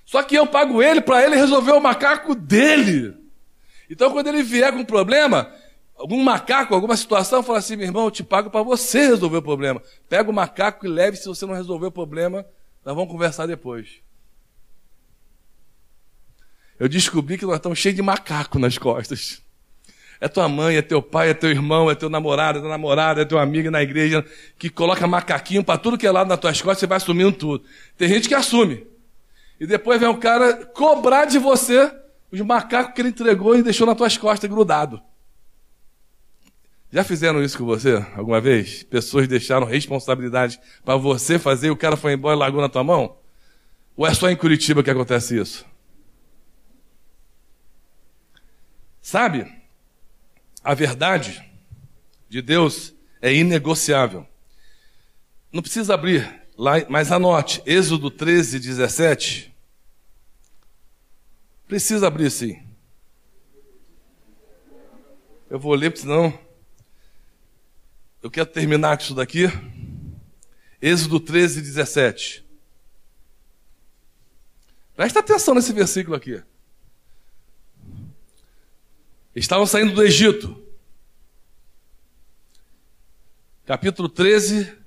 [0.04, 3.23] Só que eu pago ele para ele resolver o macaco dele.
[3.88, 5.52] Então, quando ele vier com um problema,
[5.96, 9.42] algum macaco, alguma situação, fala assim: meu irmão, eu te pago para você resolver o
[9.42, 9.82] problema.
[10.08, 12.46] Pega o macaco e leve, se você não resolver o problema,
[12.84, 14.02] nós vamos conversar depois.
[16.78, 19.42] Eu descobri que nós estamos cheios de macaco nas costas.
[20.20, 23.22] É tua mãe, é teu pai, é teu irmão, é teu namorado, é tua namorada,
[23.22, 24.24] é teu amigo na igreja,
[24.58, 27.64] que coloca macaquinho para tudo que é lado nas tuas costas, você vai assumindo tudo.
[27.96, 28.86] Tem gente que assume.
[29.60, 31.92] E depois vem o cara cobrar de você
[32.30, 35.00] os macacos que ele entregou e deixou nas tuas costas grudado.
[36.90, 38.84] Já fizeram isso com você alguma vez?
[38.84, 42.84] Pessoas deixaram responsabilidade para você fazer e o cara foi embora e largou na tua
[42.84, 43.16] mão?
[43.96, 45.66] Ou é só em Curitiba que acontece isso?
[49.02, 49.52] Sabe?
[50.62, 51.44] A verdade
[52.28, 54.26] de Deus é inegociável.
[55.52, 59.53] Não precisa abrir lá, mas anote, Êxodo 13, 17.
[61.74, 62.62] Precisa abrir sim.
[65.50, 66.32] Eu vou ler, senão.
[68.22, 69.46] Eu quero terminar com isso daqui.
[70.80, 72.46] Êxodo 13, 17.
[74.94, 76.40] Presta atenção nesse versículo aqui.
[79.34, 80.56] Estavam saindo do Egito.
[83.66, 84.78] Capítulo 13,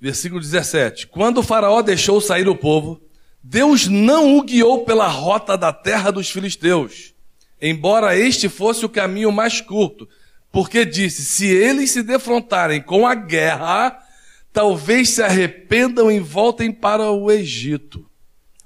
[0.00, 1.08] versículo 17.
[1.08, 3.05] Quando o Faraó deixou sair o povo,
[3.48, 7.14] Deus não o guiou pela rota da terra dos filisteus,
[7.62, 10.08] embora este fosse o caminho mais curto,
[10.50, 14.04] porque disse: se eles se defrontarem com a guerra,
[14.52, 18.04] talvez se arrependam e voltem para o Egito.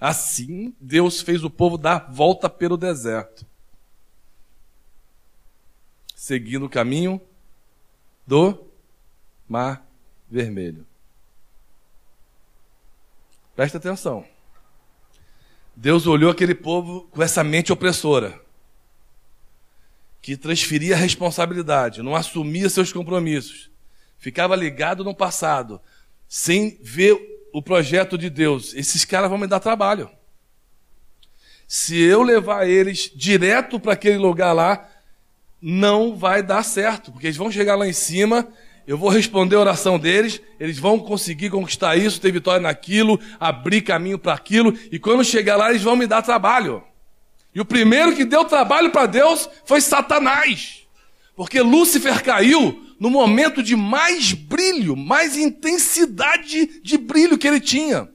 [0.01, 3.45] Assim, Deus fez o povo dar volta pelo deserto,
[6.16, 7.21] seguindo o caminho
[8.27, 8.66] do
[9.47, 9.87] Mar
[10.31, 10.87] Vermelho.
[13.55, 14.25] Presta atenção.
[15.81, 18.38] Deus olhou aquele povo com essa mente opressora,
[20.21, 23.71] que transferia a responsabilidade, não assumia seus compromissos,
[24.19, 25.81] ficava ligado no passado,
[26.29, 27.19] sem ver
[27.51, 28.75] o projeto de Deus.
[28.75, 30.11] Esses caras vão me dar trabalho.
[31.66, 34.87] Se eu levar eles direto para aquele lugar lá,
[35.62, 38.47] não vai dar certo, porque eles vão chegar lá em cima
[38.87, 43.83] eu vou responder a oração deles, eles vão conseguir conquistar isso, ter vitória naquilo, abrir
[43.83, 46.83] caminho para aquilo, e quando chegar lá eles vão me dar trabalho.
[47.55, 50.87] E o primeiro que deu trabalho para Deus foi Satanás.
[51.35, 58.09] Porque Lúcifer caiu no momento de mais brilho, mais intensidade de brilho que ele tinha.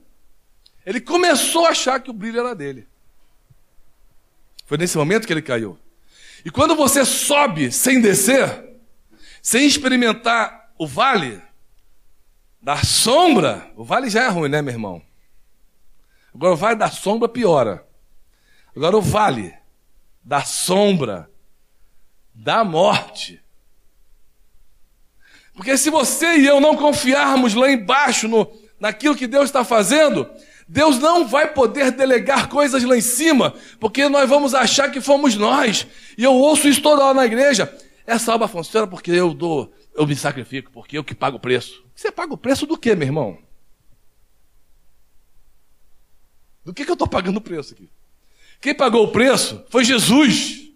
[0.85, 2.87] Ele começou a achar que o brilho era dele.
[4.65, 5.77] Foi nesse momento que ele caiu.
[6.45, 8.64] E quando você sobe sem descer,
[9.45, 11.39] sem experimentar o vale
[12.59, 14.99] da sombra, o vale já é ruim, né, meu irmão?
[16.33, 17.85] Agora o vale da sombra piora.
[18.75, 19.53] Agora o vale
[20.23, 21.29] da sombra
[22.33, 23.39] da morte.
[25.53, 30.27] Porque se você e eu não confiarmos lá embaixo no, naquilo que Deus está fazendo,
[30.67, 35.35] Deus não vai poder delegar coisas lá em cima, porque nós vamos achar que fomos
[35.35, 35.85] nós.
[36.17, 37.71] E eu ouço isso toda hora na igreja.
[38.05, 41.83] Essa obra funciona porque eu dou eu me sacrifico porque eu que pago o preço.
[41.95, 43.37] Você paga o preço do quê, meu irmão?
[46.63, 47.89] Do que, que eu estou pagando o preço aqui?
[48.59, 50.71] Quem pagou o preço foi Jesus.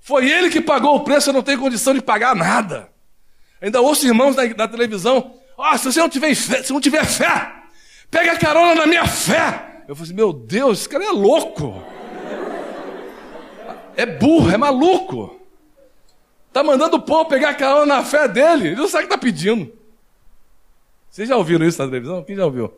[0.00, 2.92] Foi ele que pagou o preço, eu não tenho condição de pagar nada.
[3.60, 7.04] Ainda ouço irmãos da, da televisão, oh, se você não tiver fé, se não tiver
[7.04, 7.52] fé,
[8.10, 9.84] pega carona na minha fé.
[9.88, 11.82] Eu falei assim, meu Deus, esse cara é louco.
[13.96, 15.35] É burro, é maluco.
[16.56, 18.68] Está mandando o povo pegar carona na fé dele.
[18.68, 19.70] Ele não sabe o que está pedindo.
[21.10, 22.24] Vocês já ouviram isso na televisão?
[22.24, 22.72] Quem já ouviu?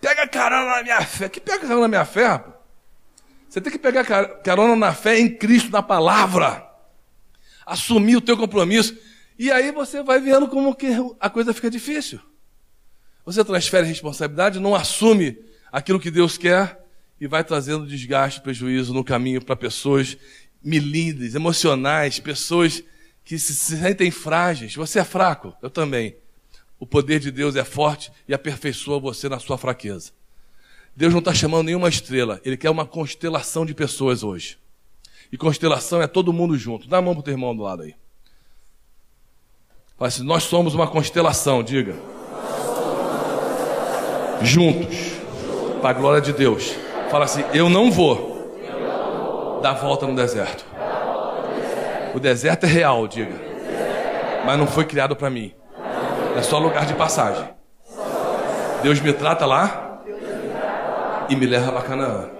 [0.00, 1.28] Pega carona na minha fé.
[1.28, 2.54] Que pega carona na minha fé, rapaz?
[3.48, 6.70] Você tem que pegar carona na fé em Cristo, na palavra.
[7.66, 8.96] Assumir o teu compromisso.
[9.36, 10.86] E aí você vai vendo como que
[11.18, 12.20] a coisa fica difícil.
[13.24, 15.36] Você transfere responsabilidade, não assume
[15.72, 16.80] aquilo que Deus quer
[17.20, 20.16] e vai trazendo desgaste, prejuízo no caminho para pessoas
[20.62, 22.84] milímetros, emocionais, pessoas
[23.26, 24.76] que se sentem frágeis.
[24.76, 26.16] Você é fraco, eu também.
[26.78, 30.12] O poder de Deus é forte e aperfeiçoa você na sua fraqueza.
[30.94, 34.56] Deus não está chamando nenhuma estrela, Ele quer uma constelação de pessoas hoje.
[35.30, 36.88] E constelação é todo mundo junto.
[36.88, 37.96] Dá a mão para o teu irmão do lado aí.
[39.98, 41.96] Fala assim, nós somos uma constelação, diga.
[44.40, 45.16] Juntos.
[45.80, 46.76] Para a glória de Deus.
[47.10, 50.75] Fala assim, eu não vou dar volta no deserto.
[52.16, 53.34] O deserto é real, diga.
[54.46, 55.52] Mas não foi criado para mim.
[56.34, 57.46] É só lugar de passagem.
[58.82, 60.02] Deus me trata lá
[61.28, 62.30] e me leva para Canaã.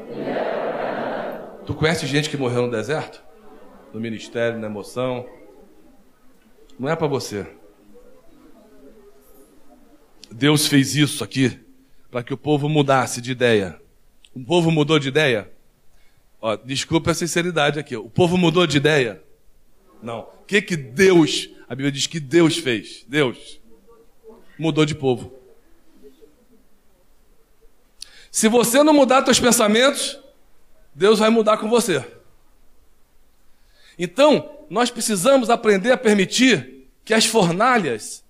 [1.66, 3.22] Tu conhece gente que morreu no deserto?
[3.92, 5.26] No ministério, na emoção?
[6.78, 7.46] Não é para você.
[10.32, 11.60] Deus fez isso aqui
[12.10, 13.78] para que o povo mudasse de ideia.
[14.34, 15.52] O povo mudou de ideia?
[16.40, 17.94] Ó, desculpa a sinceridade aqui.
[17.94, 19.25] O povo mudou de ideia?
[20.07, 20.21] Não.
[20.21, 23.05] O que que Deus, a Bíblia diz que Deus fez?
[23.09, 23.61] Deus
[24.57, 25.35] mudou de povo.
[28.31, 30.16] Se você não mudar seus pensamentos,
[30.95, 32.05] Deus vai mudar com você.
[33.99, 38.23] Então, nós precisamos aprender a permitir que as fornalhas,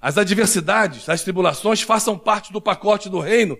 [0.00, 3.58] as adversidades, as tribulações façam parte do pacote do reino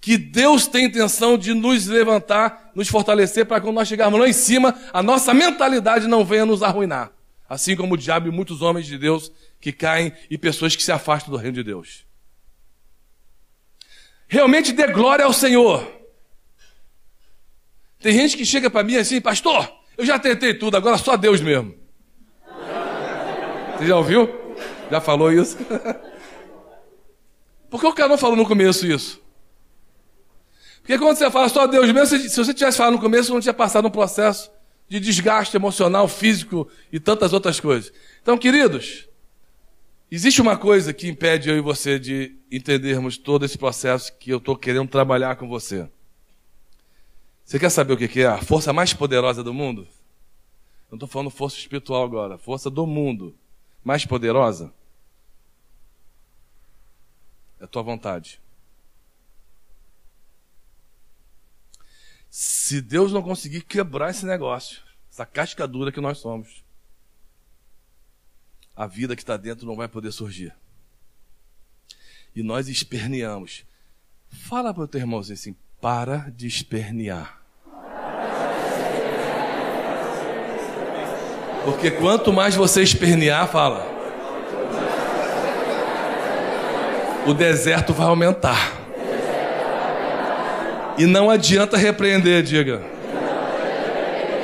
[0.00, 4.32] que Deus tem intenção de nos levantar, nos fortalecer para quando nós chegarmos lá em
[4.32, 7.10] cima, a nossa mentalidade não venha nos arruinar.
[7.48, 10.92] Assim como o diabo e muitos homens de Deus que caem e pessoas que se
[10.92, 12.06] afastam do reino de Deus.
[14.28, 15.90] Realmente dê glória ao Senhor.
[18.00, 21.40] Tem gente que chega para mim assim, pastor, eu já tentei tudo, agora só Deus
[21.40, 21.74] mesmo.
[23.76, 24.28] Você já ouviu?
[24.90, 25.56] Já falou isso?
[27.68, 29.20] Por que o cara não falou no começo isso?
[30.88, 33.52] Porque quando você fala só Deus mesmo, se você tivesse falado no começo, não tinha
[33.52, 34.50] passado um processo
[34.88, 37.92] de desgaste emocional, físico e tantas outras coisas.
[38.22, 39.06] Então, queridos,
[40.10, 44.38] existe uma coisa que impede eu e você de entendermos todo esse processo que eu
[44.38, 45.86] estou querendo trabalhar com você.
[47.44, 49.86] Você quer saber o que é a força mais poderosa do mundo?
[50.90, 53.36] Não estou falando força espiritual agora, força do mundo
[53.84, 54.72] mais poderosa
[57.60, 58.40] é a tua vontade.
[62.30, 66.62] Se Deus não conseguir quebrar esse negócio, essa cascadura que nós somos,
[68.76, 70.54] a vida que está dentro não vai poder surgir.
[72.34, 73.64] E nós esperneamos.
[74.28, 77.38] Fala para o teu irmãozinho assim: para de espernear.
[81.64, 83.84] Porque quanto mais você espernear, fala,
[87.26, 88.87] o deserto vai aumentar.
[90.98, 92.82] E não adianta repreender, diga.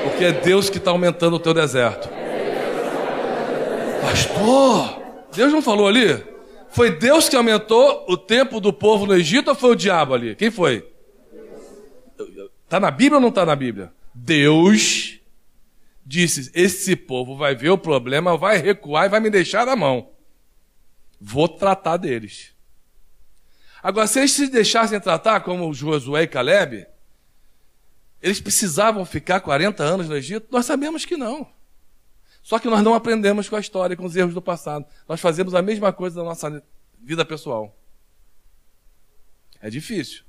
[0.04, 2.08] Porque é Deus que está aumentando o teu deserto.
[4.00, 5.02] Pastor,
[5.34, 6.22] Deus não falou ali?
[6.70, 10.36] Foi Deus que aumentou o tempo do povo no Egito ou foi o diabo ali?
[10.36, 10.88] Quem foi?
[12.64, 13.92] Está na Bíblia ou não está na Bíblia?
[14.14, 15.18] Deus
[16.06, 20.10] disse: Esse povo vai ver o problema, vai recuar e vai me deixar na mão.
[21.20, 22.53] Vou tratar deles.
[23.84, 26.86] Agora, se eles se deixassem tratar como Josué e Caleb,
[28.22, 30.46] eles precisavam ficar 40 anos no Egito?
[30.50, 31.46] Nós sabemos que não.
[32.42, 34.86] Só que nós não aprendemos com a história, com os erros do passado.
[35.06, 36.64] Nós fazemos a mesma coisa na nossa
[36.98, 37.76] vida pessoal.
[39.60, 40.22] É difícil.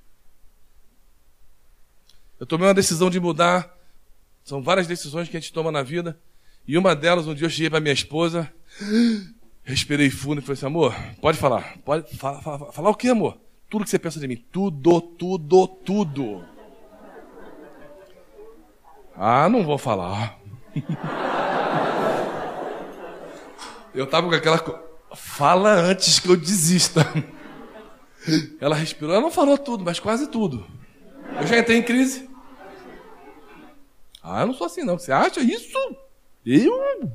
[2.37, 3.73] Eu tomei uma decisão de mudar.
[4.43, 6.19] São várias decisões que a gente toma na vida.
[6.67, 8.51] E uma delas, um dia eu cheguei para minha esposa,
[9.63, 11.77] respirei fundo e falei assim: amor, pode falar.
[11.85, 13.44] Pode falar, falar, falar o que, amor?
[13.69, 14.43] Tudo que você pensa de mim.
[14.51, 16.45] Tudo, tudo, tudo.
[19.15, 20.39] Ah, não vou falar.
[23.95, 24.84] Eu tava com aquela.
[25.15, 27.01] Fala antes que eu desista.
[28.60, 29.13] Ela respirou.
[29.13, 30.67] Ela não falou tudo, mas quase tudo.
[31.39, 32.30] Eu já entrei em crise.
[34.21, 34.97] Ah, eu não sou assim, não.
[34.99, 35.78] Você acha isso?
[36.45, 37.10] Eu?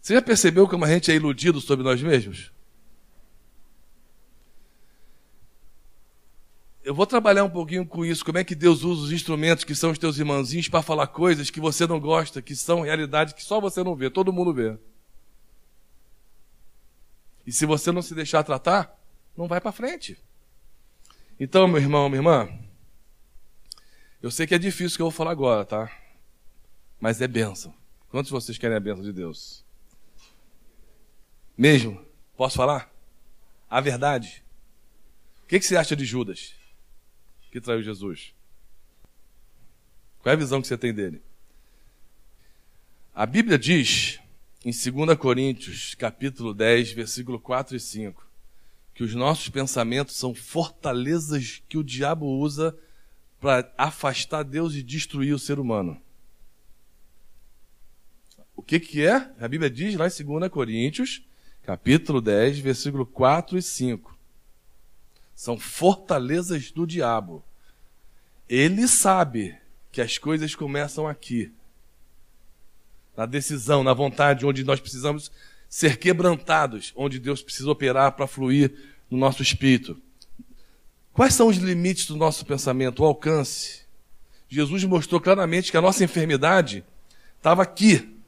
[0.00, 2.50] Você já percebeu como a gente é iludido sobre nós mesmos?
[6.88, 9.74] Eu vou trabalhar um pouquinho com isso, como é que Deus usa os instrumentos que
[9.74, 13.44] são os teus irmãozinhos para falar coisas que você não gosta, que são realidades que
[13.44, 14.74] só você não vê, todo mundo vê.
[17.46, 18.98] E se você não se deixar tratar,
[19.36, 20.16] não vai para frente.
[21.38, 22.48] Então, meu irmão, minha irmã,
[24.22, 25.94] eu sei que é difícil o que eu vou falar agora, tá?
[26.98, 27.74] Mas é bênção.
[28.08, 29.62] Quantos de vocês querem a bênção de Deus?
[31.54, 32.02] Mesmo?
[32.34, 32.90] Posso falar?
[33.68, 34.42] A verdade.
[35.44, 36.56] O que, que você acha de Judas?
[37.50, 38.34] Que traiu Jesus?
[40.20, 41.22] Qual é a visão que você tem dele?
[43.14, 44.20] A Bíblia diz,
[44.64, 48.26] em 2 Coríntios, capítulo 10, versículo 4 e 5,
[48.94, 52.76] que os nossos pensamentos são fortalezas que o diabo usa
[53.40, 56.00] para afastar Deus e destruir o ser humano.
[58.56, 59.32] O que, que é?
[59.38, 61.22] A Bíblia diz lá em 2 Coríntios,
[61.62, 64.17] capítulo 10, versículo 4 e 5.
[65.38, 67.44] São fortalezas do diabo.
[68.48, 69.56] Ele sabe
[69.92, 71.52] que as coisas começam aqui.
[73.16, 75.30] Na decisão, na vontade, onde nós precisamos
[75.68, 78.74] ser quebrantados, onde Deus precisa operar para fluir
[79.08, 80.02] no nosso espírito.
[81.12, 83.82] Quais são os limites do nosso pensamento, o alcance?
[84.48, 86.84] Jesus mostrou claramente que a nossa enfermidade
[87.36, 88.18] estava aqui.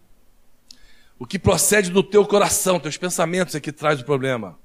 [1.19, 4.57] O que procede do teu coração, teus pensamentos é que traz o problema.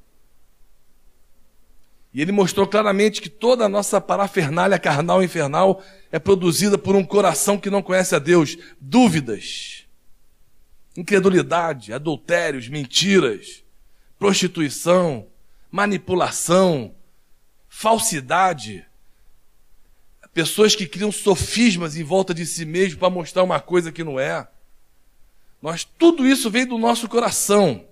[2.15, 6.95] E ele mostrou claramente que toda a nossa parafernália carnal e infernal é produzida por
[6.95, 8.57] um coração que não conhece a Deus.
[8.79, 9.85] Dúvidas,
[10.95, 13.65] incredulidade, adultérios, mentiras,
[14.17, 15.27] prostituição,
[15.69, 16.95] manipulação,
[17.67, 18.85] falsidade.
[20.33, 24.17] Pessoas que criam sofismas em volta de si mesmo para mostrar uma coisa que não
[24.17, 24.47] é.
[25.61, 27.85] Nós, tudo isso vem do nosso coração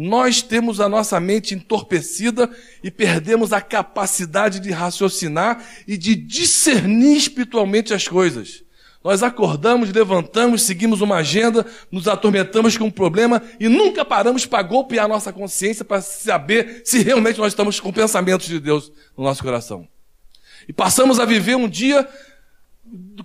[0.00, 2.48] nós temos a nossa mente entorpecida
[2.84, 8.62] e perdemos a capacidade de raciocinar e de discernir espiritualmente as coisas.
[9.02, 14.62] Nós acordamos, levantamos, seguimos uma agenda, nos atormentamos com um problema e nunca paramos para
[14.62, 19.24] golpear a nossa consciência para saber se realmente nós estamos com pensamentos de Deus no
[19.24, 19.88] nosso coração.
[20.68, 22.08] E passamos a viver um dia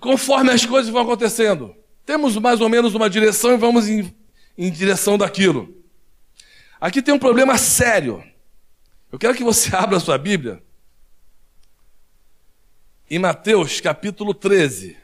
[0.00, 1.74] conforme as coisas vão acontecendo.
[2.04, 4.12] Temos mais ou menos uma direção e vamos em
[4.56, 5.83] em direção daquilo.
[6.84, 8.22] Aqui tem um problema sério.
[9.10, 10.62] Eu quero que você abra a sua Bíblia
[13.10, 14.94] em Mateus capítulo 13.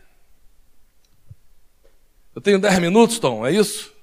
[2.35, 3.95] Eu tenho 10 minutos, Tom, é isso?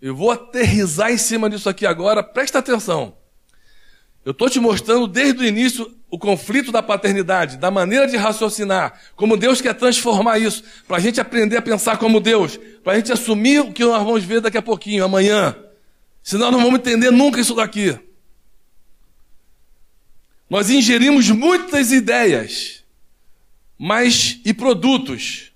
[0.00, 3.18] Eu vou aterrizar em cima disso aqui agora, presta atenção.
[4.24, 8.98] Eu estou te mostrando desde o início o conflito da paternidade, da maneira de raciocinar,
[9.14, 12.96] como Deus quer transformar isso, para a gente aprender a pensar como Deus, para a
[12.96, 15.54] gente assumir o que nós vamos ver daqui a pouquinho, amanhã.
[16.22, 17.98] Senão não vamos entender nunca isso daqui.
[20.48, 22.80] Nós ingerimos muitas ideias
[23.82, 25.52] mas, e produtos,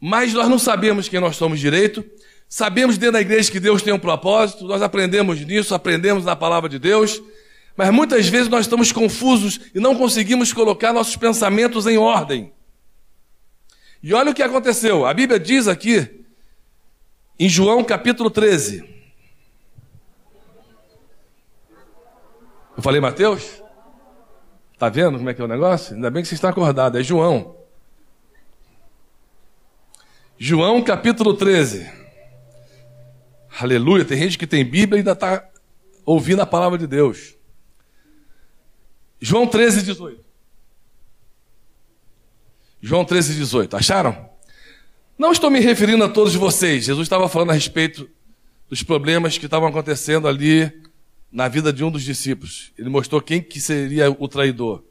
[0.00, 2.02] mas nós não sabemos quem nós somos direito,
[2.48, 6.66] sabemos dentro da igreja que Deus tem um propósito, nós aprendemos nisso, aprendemos na palavra
[6.66, 7.20] de Deus,
[7.76, 12.52] mas muitas vezes nós estamos confusos e não conseguimos colocar nossos pensamentos em ordem.
[14.02, 15.04] E olha o que aconteceu.
[15.04, 16.24] A Bíblia diz aqui,
[17.38, 18.99] em João capítulo 13.
[22.80, 23.62] Eu falei Mateus?
[24.78, 25.94] Tá vendo como é que é o negócio?
[25.94, 26.98] Ainda bem que vocês estão acordados.
[26.98, 27.54] É João.
[30.38, 31.92] João capítulo 13.
[33.60, 34.02] Aleluia.
[34.02, 35.46] Tem gente que tem Bíblia e ainda está
[36.06, 37.36] ouvindo a palavra de Deus.
[39.20, 40.24] João 13, 18.
[42.80, 43.76] João 13, 18.
[43.76, 44.30] Acharam?
[45.18, 46.86] Não estou me referindo a todos vocês.
[46.86, 48.08] Jesus estava falando a respeito
[48.70, 50.88] dos problemas que estavam acontecendo ali
[51.30, 52.72] na vida de um dos discípulos.
[52.78, 54.82] Ele mostrou quem que seria o traidor.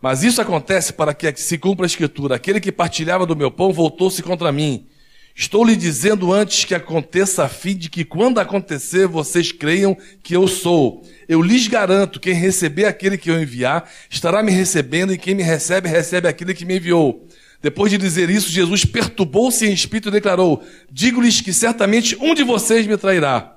[0.00, 3.72] Mas isso acontece para que se cumpra a escritura: aquele que partilhava do meu pão
[3.72, 4.86] voltou-se contra mim.
[5.34, 10.34] Estou lhe dizendo antes que aconteça, a fim de que quando acontecer vocês creiam que
[10.34, 11.02] eu sou.
[11.28, 15.42] Eu lhes garanto: quem receber aquele que eu enviar, estará me recebendo, e quem me
[15.42, 17.26] recebe, recebe aquele que me enviou.
[17.60, 22.42] Depois de dizer isso, Jesus perturbou-se em espírito e declarou: Digo-lhes que certamente um de
[22.42, 23.55] vocês me trairá.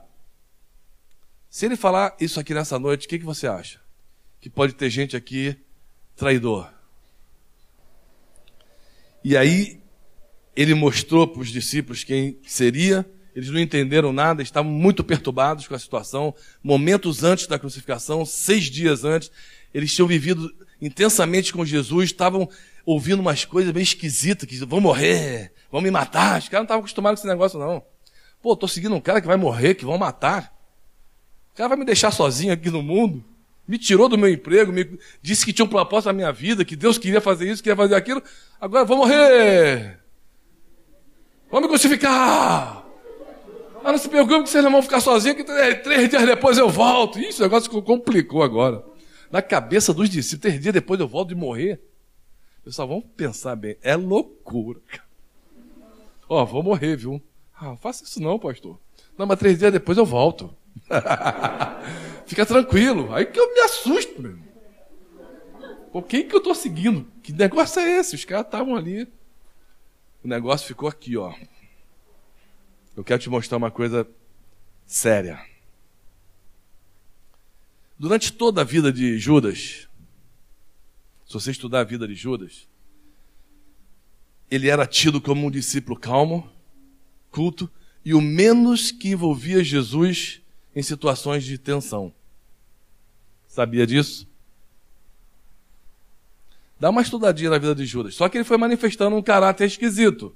[1.49, 3.79] Se ele falar isso aqui nessa noite, o que, que você acha?
[4.39, 5.57] Que pode ter gente aqui
[6.15, 6.71] traidor.
[9.23, 9.81] E aí
[10.55, 15.73] ele mostrou para os discípulos quem seria, eles não entenderam nada, estavam muito perturbados com
[15.73, 16.35] a situação.
[16.61, 19.31] Momentos antes da crucificação, seis dias antes,
[19.73, 22.47] eles tinham vivido intensamente com Jesus, estavam
[22.85, 26.39] ouvindo umas coisas bem esquisitas, que vão morrer, vão me matar.
[26.39, 27.83] Os caras não estavam acostumados com esse negócio, não.
[28.41, 30.58] Pô, estou seguindo um cara que vai morrer, que vão matar.
[31.59, 33.21] Cara vai me deixar sozinho aqui no mundo.
[33.67, 36.73] Me tirou do meu emprego, me disse que tinha um propósito na minha vida, que
[36.73, 38.23] Deus queria fazer isso, queria fazer aquilo.
[38.61, 39.99] Agora vou morrer.
[41.51, 42.85] Vamos me crucificar!
[43.83, 46.69] Ah, não se preocupe que vocês não vão ficar sozinhos, que três dias depois eu
[46.69, 47.19] volto.
[47.19, 48.81] Isso, o negócio complicou agora.
[49.29, 51.81] Na cabeça dos discípulos, três dias depois eu volto de morrer.
[52.63, 53.75] Pessoal, vamos pensar bem.
[53.81, 54.79] É loucura.
[56.29, 57.21] Ó, oh, vou morrer, viu?
[57.53, 58.79] Ah, faça isso não, pastor.
[59.17, 60.55] Não, mas três dias depois eu volto.
[62.25, 63.13] Fica tranquilo.
[63.13, 64.37] Aí que eu me assusto, meu.
[65.91, 67.07] Por quem que eu estou seguindo?
[67.23, 68.15] Que negócio é esse?
[68.15, 69.07] Os caras estavam ali
[70.23, 71.33] o negócio ficou aqui, ó.
[72.95, 74.07] Eu quero te mostrar uma coisa
[74.85, 75.41] séria.
[77.97, 79.87] Durante toda a vida de Judas,
[81.25, 82.67] se você estudar a vida de Judas,
[84.51, 86.49] ele era tido como um discípulo calmo,
[87.31, 87.69] culto
[88.03, 90.41] e o menos que envolvia Jesus
[90.75, 92.13] em situações de tensão.
[93.47, 94.27] Sabia disso?
[96.79, 98.15] Dá uma estudadinha na vida de Judas.
[98.15, 100.35] Só que ele foi manifestando um caráter esquisito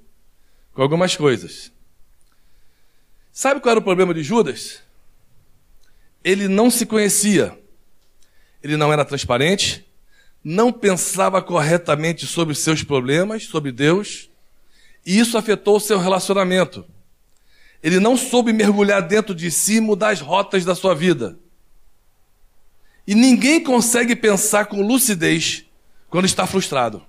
[0.73, 1.71] com algumas coisas.
[3.31, 4.81] Sabe qual era o problema de Judas?
[6.23, 7.57] Ele não se conhecia.
[8.61, 9.85] Ele não era transparente,
[10.43, 14.29] não pensava corretamente sobre seus problemas, sobre Deus,
[15.05, 16.85] e isso afetou o seu relacionamento.
[17.83, 21.37] Ele não soube mergulhar dentro de si e mudar as rotas da sua vida.
[23.05, 25.65] E ninguém consegue pensar com lucidez
[26.09, 27.05] quando está frustrado.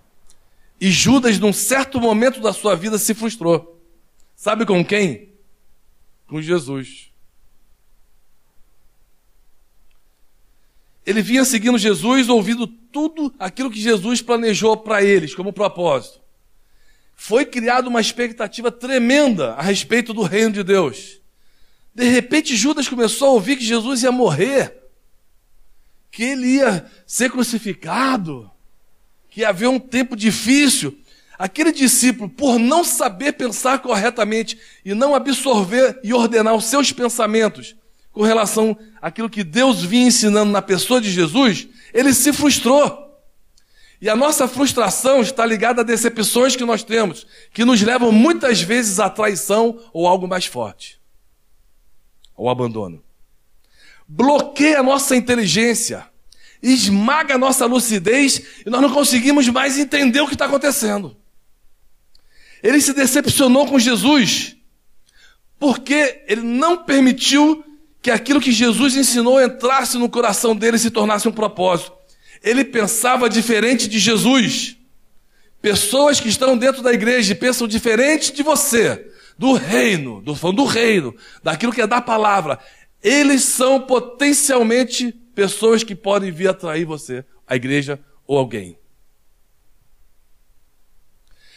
[0.80, 3.80] E Judas, num certo momento da sua vida, se frustrou.
[4.34, 5.32] Sabe com quem?
[6.26, 7.12] Com Jesus.
[11.06, 16.23] Ele vinha seguindo Jesus, ouvindo tudo aquilo que Jesus planejou para eles como propósito.
[17.14, 21.20] Foi criada uma expectativa tremenda a respeito do reino de Deus.
[21.94, 24.76] De repente, Judas começou a ouvir que Jesus ia morrer,
[26.10, 28.50] que ele ia ser crucificado,
[29.30, 30.98] que ia haver um tempo difícil.
[31.38, 37.74] Aquele discípulo, por não saber pensar corretamente e não absorver e ordenar os seus pensamentos
[38.12, 43.03] com relação àquilo que Deus vinha ensinando na pessoa de Jesus, ele se frustrou.
[44.00, 48.60] E a nossa frustração está ligada a decepções que nós temos, que nos levam muitas
[48.60, 51.00] vezes à traição ou algo mais forte
[52.36, 53.02] ao abandono.
[54.06, 56.06] Bloqueia a nossa inteligência,
[56.62, 61.16] esmaga a nossa lucidez e nós não conseguimos mais entender o que está acontecendo.
[62.62, 64.56] Ele se decepcionou com Jesus
[65.58, 67.64] porque ele não permitiu
[68.02, 71.92] que aquilo que Jesus ensinou entrasse no coração dele e se tornasse um propósito.
[72.44, 74.76] Ele pensava diferente de Jesus.
[75.62, 80.58] Pessoas que estão dentro da igreja e pensam diferente de você, do reino, do falando
[80.58, 82.58] do reino, daquilo que é da palavra.
[83.02, 88.78] Eles são potencialmente pessoas que podem vir atrair você, a igreja ou alguém.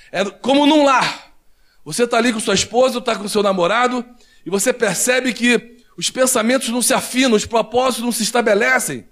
[0.09, 1.33] É como num lar.
[1.83, 4.05] Você está ali com sua esposa, está com seu namorado,
[4.45, 9.05] e você percebe que os pensamentos não se afinam, os propósitos não se estabelecem.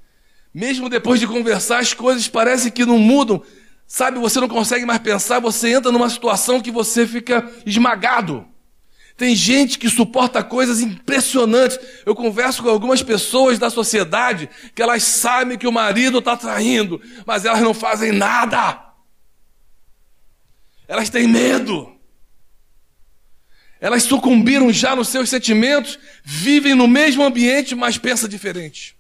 [0.56, 3.44] Mesmo depois de conversar, as coisas parecem que não mudam.
[3.86, 8.48] Sabe, você não consegue mais pensar, você entra numa situação que você fica esmagado.
[9.18, 11.78] Tem gente que suporta coisas impressionantes.
[12.06, 17.02] Eu converso com algumas pessoas da sociedade que elas sabem que o marido está traindo,
[17.26, 18.82] mas elas não fazem nada.
[20.88, 21.94] Elas têm medo.
[23.82, 28.95] Elas sucumbiram já nos seus sentimentos, vivem no mesmo ambiente, mas pensam diferente.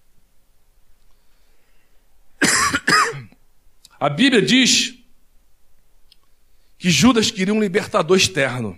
[3.99, 4.95] A Bíblia diz
[6.77, 8.77] que Judas queria um libertador externo.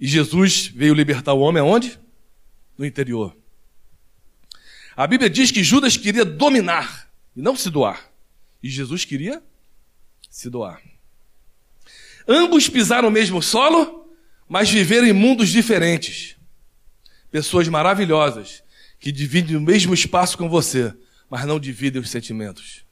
[0.00, 1.98] E Jesus veio libertar o homem aonde?
[2.76, 3.36] No interior.
[4.96, 8.10] A Bíblia diz que Judas queria dominar e não se doar.
[8.62, 9.42] E Jesus queria
[10.28, 10.82] se doar.
[12.26, 14.12] Ambos pisaram o mesmo solo,
[14.48, 16.36] mas viveram em mundos diferentes.
[17.30, 18.62] Pessoas maravilhosas
[18.98, 20.92] que dividem o mesmo espaço com você,
[21.28, 22.84] mas não dividem os sentimentos.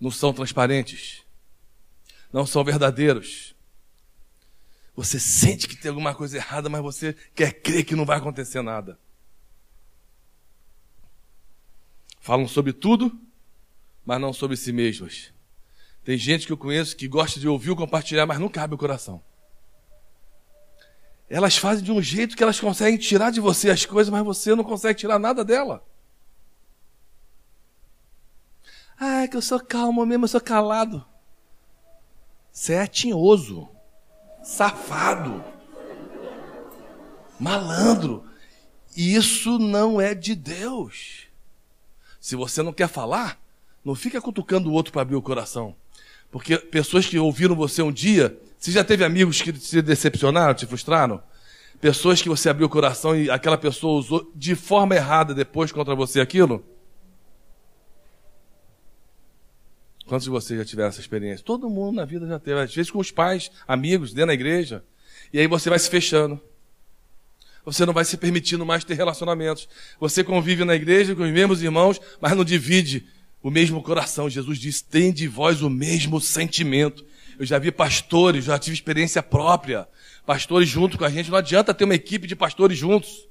[0.00, 1.22] Não são transparentes.
[2.32, 3.54] Não são verdadeiros.
[4.94, 8.62] Você sente que tem alguma coisa errada, mas você quer crer que não vai acontecer
[8.62, 8.98] nada.
[12.20, 13.18] Falam sobre tudo,
[14.04, 15.32] mas não sobre si mesmos.
[16.04, 18.78] Tem gente que eu conheço que gosta de ouvir ou compartilhar, mas não cabe o
[18.78, 19.22] coração.
[21.28, 24.54] Elas fazem de um jeito que elas conseguem tirar de você as coisas, mas você
[24.54, 25.84] não consegue tirar nada dela.
[28.98, 31.04] Ah, é que eu sou calmo mesmo, eu sou calado.
[32.50, 33.68] Você é tinhoso,
[34.42, 35.44] safado,
[37.38, 38.24] malandro.
[38.96, 41.28] Isso não é de Deus.
[42.20, 43.40] Se você não quer falar,
[43.84, 45.76] não fica cutucando o outro para abrir o coração.
[46.30, 50.66] Porque pessoas que ouviram você um dia, você já teve amigos que se decepcionaram, te
[50.66, 51.22] frustraram?
[51.80, 55.94] Pessoas que você abriu o coração e aquela pessoa usou de forma errada depois contra
[55.94, 56.64] você aquilo?
[60.06, 61.44] Quantos de vocês já tiveram essa experiência?
[61.44, 64.82] Todo mundo na vida já teve, às vezes com os pais, amigos, dentro da igreja.
[65.32, 66.40] E aí você vai se fechando.
[67.64, 69.68] Você não vai se permitindo mais ter relacionamentos.
[70.00, 73.06] Você convive na igreja com os mesmos irmãos, mas não divide
[73.42, 74.30] o mesmo coração.
[74.30, 77.04] Jesus disse: tem de vós o mesmo sentimento.
[77.38, 79.86] Eu já vi pastores, já tive experiência própria.
[80.26, 81.30] Pastores junto com a gente.
[81.30, 83.28] Não adianta ter uma equipe de pastores juntos,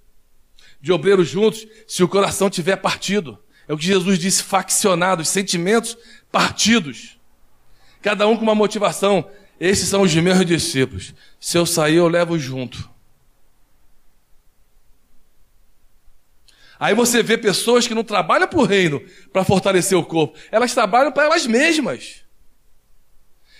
[0.79, 3.37] de obreiros juntos, se o coração tiver partido.
[3.67, 5.97] É o que Jesus disse: faccionados, sentimentos
[6.31, 7.17] partidos.
[8.01, 9.29] Cada um com uma motivação.
[9.59, 11.13] Esses são os meus discípulos.
[11.39, 12.89] Se eu sair, eu levo junto.
[16.79, 19.03] Aí você vê pessoas que não trabalham para o reino
[19.33, 22.26] para fortalecer o corpo, elas trabalham para elas mesmas.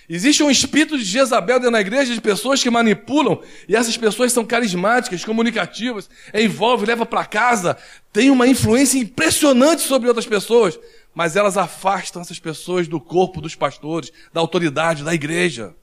[0.08, 4.32] Existe um espírito de Jezabel dentro da igreja de pessoas que manipulam, e essas pessoas
[4.32, 7.76] são carismáticas, comunicativas, envolve, leva para casa,
[8.10, 10.80] tem uma influência impressionante sobre outras pessoas,
[11.14, 15.74] mas elas afastam essas pessoas do corpo dos pastores, da autoridade, da igreja.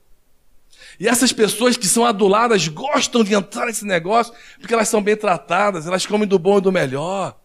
[1.00, 5.16] E essas pessoas que são aduladas gostam de entrar nesse negócio porque elas são bem
[5.16, 7.38] tratadas, elas comem do bom e do melhor.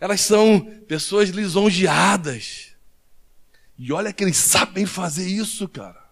[0.00, 2.73] Elas são pessoas lisonjeadas.
[3.78, 6.04] E olha que eles sabem fazer isso, cara.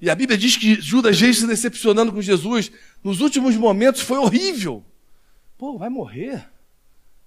[0.00, 2.70] E a Bíblia diz que Judas veio se decepcionando com Jesus.
[3.02, 4.84] Nos últimos momentos foi horrível.
[5.56, 6.46] Pô, vai morrer?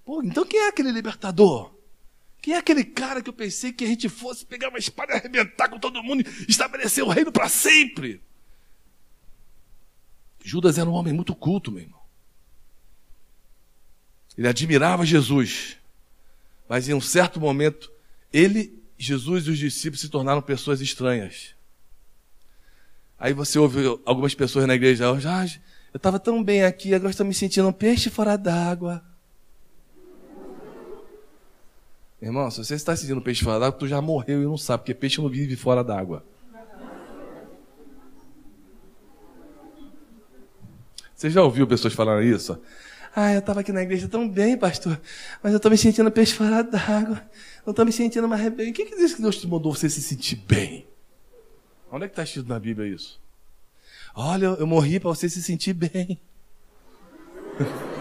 [0.04, 1.74] Pô, então quem é aquele libertador?
[2.40, 5.16] Quem é aquele cara que eu pensei que a gente fosse pegar uma espada e
[5.16, 8.22] arrebentar com todo mundo e estabelecer o reino para sempre?
[10.44, 12.00] Judas era um homem muito culto, meu irmão.
[14.36, 15.76] Ele admirava Jesus.
[16.68, 17.90] Mas em um certo momento,
[18.32, 21.54] ele, Jesus e os discípulos se tornaram pessoas estranhas.
[23.18, 25.46] Aí você ouve algumas pessoas na igreja, ah,
[25.92, 29.02] eu estava tão bem aqui, agora estou me sentindo um peixe fora d'água.
[32.20, 34.94] Irmão, se você está sentindo peixe fora d'água, tu já morreu e não sabe, porque
[34.94, 36.24] peixe não vive fora d'água.
[41.14, 42.60] Você já ouviu pessoas falando isso?
[43.14, 45.00] Ah, eu estava aqui na igreja tão bem, pastor,
[45.42, 47.22] mas eu estou me sentindo peixe fora d'água.
[47.64, 48.70] Não estou me sentindo mais bem.
[48.70, 50.86] O que, que diz que Deus te mandou você se sentir bem?
[51.90, 53.20] Onde é que está escrito na Bíblia isso?
[54.14, 56.18] Olha, eu morri para você se sentir bem.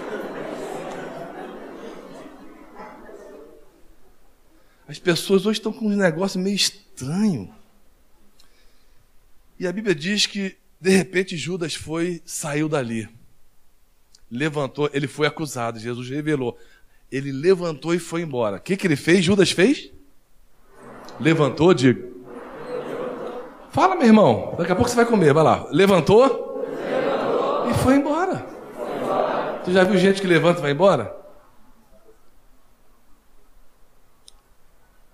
[4.88, 7.54] As pessoas hoje estão com um negócio meio estranho.
[9.60, 13.10] E a Bíblia diz que, de repente, Judas foi, saiu dali.
[14.30, 15.80] Levantou, ele foi acusado.
[15.80, 16.58] Jesus revelou.
[17.12, 18.58] Ele levantou e foi embora.
[18.58, 19.24] O que, que ele fez?
[19.24, 19.92] Judas fez?
[21.20, 22.18] Levantou, digo.
[23.72, 24.56] Fala, meu irmão.
[24.58, 25.34] Daqui a pouco você vai comer.
[25.34, 25.68] Vai lá.
[25.72, 26.66] Levantou?
[27.70, 28.46] E foi embora.
[28.76, 29.62] foi embora.
[29.64, 31.16] Tu já viu gente que levanta e vai embora?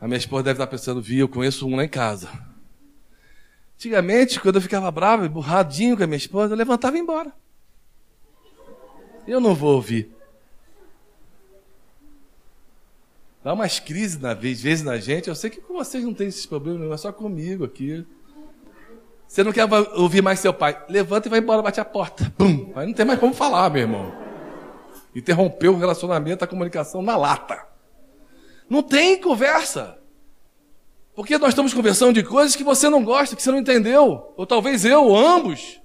[0.04, 2.30] A minha esposa deve estar pensando, vi, eu conheço um lá em casa.
[3.76, 7.34] Antigamente, quando eu ficava bravo, burradinho com a minha esposa, eu levantava e ia embora.
[9.28, 10.12] Eu não vou ouvir.
[13.44, 15.28] Dá umas crises na vez, vezes na gente.
[15.28, 18.06] Eu sei que com vocês não tem esses problemas, é só comigo aqui.
[19.28, 20.86] Você não quer ouvir mais seu pai.
[20.88, 22.32] Levanta e vai embora, bate a porta.
[22.38, 22.72] Pum!
[22.76, 24.14] Aí não tem mais como falar, meu irmão.
[25.16, 27.66] Interrompeu o relacionamento, a comunicação na lata.
[28.70, 29.98] Não tem conversa.
[31.16, 34.34] Porque nós estamos conversando de coisas que você não gosta, que você não entendeu.
[34.38, 35.82] Ou talvez eu, ou ambos.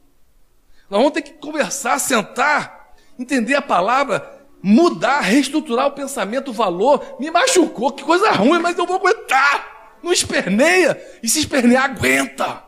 [0.89, 2.78] Nós vamos ter que conversar, sentar,
[3.19, 7.17] entender a palavra, mudar, reestruturar o pensamento, o valor.
[7.19, 9.99] Me machucou, que coisa ruim, mas eu vou aguentar.
[10.03, 11.01] Não esperneia.
[11.23, 12.63] E se espernear, aguenta.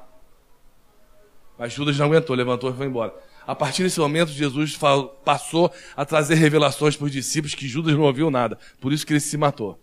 [1.58, 3.14] Mas Judas não aguentou, levantou e foi embora.
[3.46, 4.78] A partir desse momento, Jesus
[5.24, 8.58] passou a trazer revelações para os discípulos que Judas não ouviu nada.
[8.80, 9.78] Por isso que ele se matou.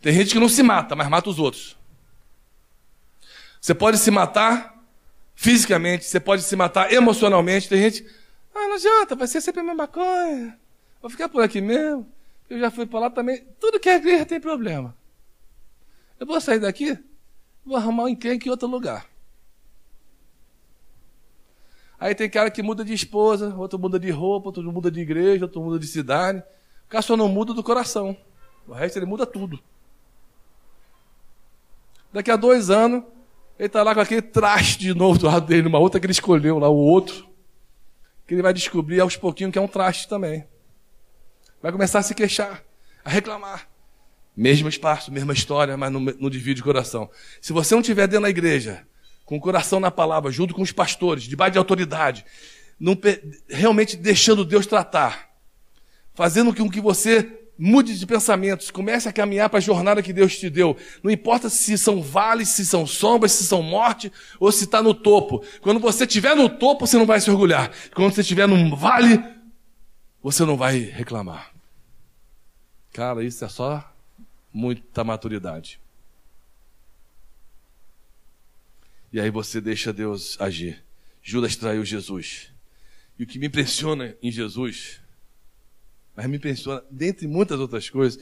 [0.00, 1.76] Tem gente que não se mata, mas mata os outros.
[3.60, 4.76] Você pode se matar
[5.34, 7.68] fisicamente, você pode se matar emocionalmente.
[7.68, 8.06] Tem gente,
[8.56, 10.58] ah, não adianta, vai ser sempre a mesma coisa.
[11.00, 12.06] Vou ficar por aqui mesmo.
[12.48, 13.44] Eu já fui para lá também.
[13.60, 14.96] Tudo que é igreja tem problema.
[16.18, 16.98] Eu vou sair daqui,
[17.64, 19.06] vou arrumar um encrenque em outro lugar.
[21.98, 25.44] Aí tem cara que muda de esposa, outro muda de roupa, outro muda de igreja,
[25.44, 26.42] outro muda de cidade.
[26.86, 28.16] O cara só não muda do coração.
[28.66, 29.58] O resto ele muda tudo.
[32.12, 33.02] Daqui a dois anos,
[33.58, 36.12] ele está lá com aquele traste de novo do lado dele, numa outra que ele
[36.12, 37.26] escolheu lá, o outro.
[38.26, 40.46] Que ele vai descobrir aos pouquinhos que é um traste também.
[41.62, 42.62] Vai começar a se queixar,
[43.04, 43.68] a reclamar.
[44.36, 47.10] Mesmo espaço, mesma história, mas não, não divide o coração.
[47.40, 48.86] Se você não estiver dentro da igreja,
[49.24, 52.24] com o coração na palavra, junto com os pastores, debaixo de autoridade,
[52.78, 52.96] não,
[53.48, 55.30] realmente deixando Deus tratar,
[56.14, 60.38] fazendo com que você Mude de pensamentos, comece a caminhar para a jornada que Deus
[60.38, 60.76] te deu.
[61.02, 64.92] Não importa se são vales, se são sombras, se são morte ou se está no
[64.92, 65.42] topo.
[65.62, 67.72] Quando você estiver no topo, você não vai se orgulhar.
[67.94, 69.24] Quando você estiver num vale,
[70.22, 71.54] você não vai reclamar.
[72.92, 73.90] Cara, isso é só
[74.52, 75.80] muita maturidade.
[79.10, 80.84] E aí você deixa Deus agir.
[81.22, 82.52] Judas traiu Jesus.
[83.18, 85.00] E o que me impressiona em Jesus
[86.16, 88.18] mas me impressiona, dentre muitas outras coisas,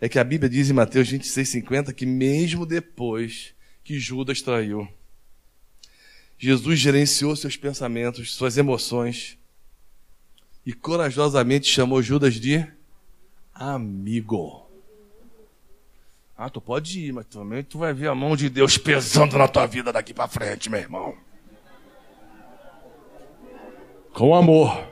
[0.00, 4.86] é que a Bíblia diz em Mateus 26,50 que mesmo depois que Judas traiu,
[6.38, 9.38] Jesus gerenciou seus pensamentos, suas emoções
[10.64, 12.64] e corajosamente chamou Judas de
[13.52, 14.68] amigo.
[16.36, 19.48] Ah, tu pode ir, mas também tu vai ver a mão de Deus pesando na
[19.48, 21.16] tua vida daqui para frente, meu irmão.
[24.12, 24.86] Com amor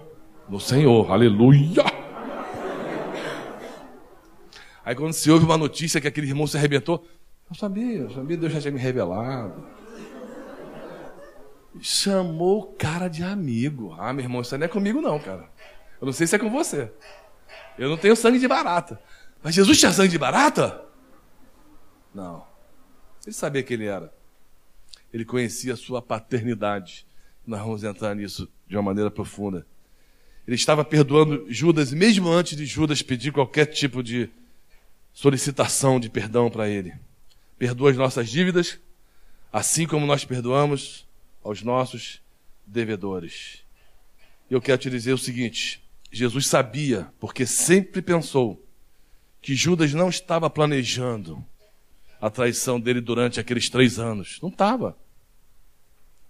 [0.48, 1.95] no Senhor, aleluia.
[4.86, 7.04] Aí quando se ouve uma notícia que aquele irmão se arrebentou,
[7.50, 9.66] eu sabia, eu sabia, Deus já tinha me revelado.
[11.80, 13.96] Chamou o cara de amigo.
[13.98, 15.50] Ah, meu irmão, isso não é comigo não, cara.
[16.00, 16.88] Eu não sei se é com você.
[17.76, 19.02] Eu não tenho sangue de barata.
[19.42, 20.84] Mas Jesus tinha sangue de barata?
[22.14, 22.46] Não.
[23.26, 24.14] Ele sabia quem ele era.
[25.12, 27.04] Ele conhecia a sua paternidade.
[27.44, 29.66] Nós vamos entrar nisso de uma maneira profunda.
[30.46, 34.30] Ele estava perdoando Judas, mesmo antes de Judas pedir qualquer tipo de
[35.16, 36.92] solicitação de perdão para Ele.
[37.58, 38.78] Perdoa as nossas dívidas,
[39.50, 41.08] assim como nós perdoamos
[41.42, 42.20] aos nossos
[42.66, 43.64] devedores.
[44.50, 48.62] E eu quero te dizer o seguinte: Jesus sabia, porque sempre pensou,
[49.40, 51.42] que Judas não estava planejando
[52.20, 54.38] a traição dele durante aqueles três anos.
[54.42, 54.98] Não estava.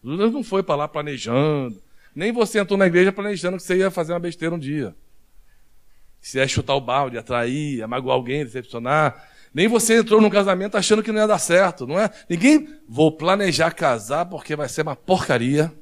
[0.05, 1.83] Judas não foi para lá planejando.
[2.15, 4.95] Nem você entrou na igreja planejando que você ia fazer uma besteira um dia.
[6.21, 9.29] Se é chutar o balde, atrair, amagoar alguém, decepcionar.
[9.55, 12.11] Nem você entrou num casamento achando que não ia dar certo, não é?
[12.29, 15.73] Ninguém vou planejar casar porque vai ser uma porcaria.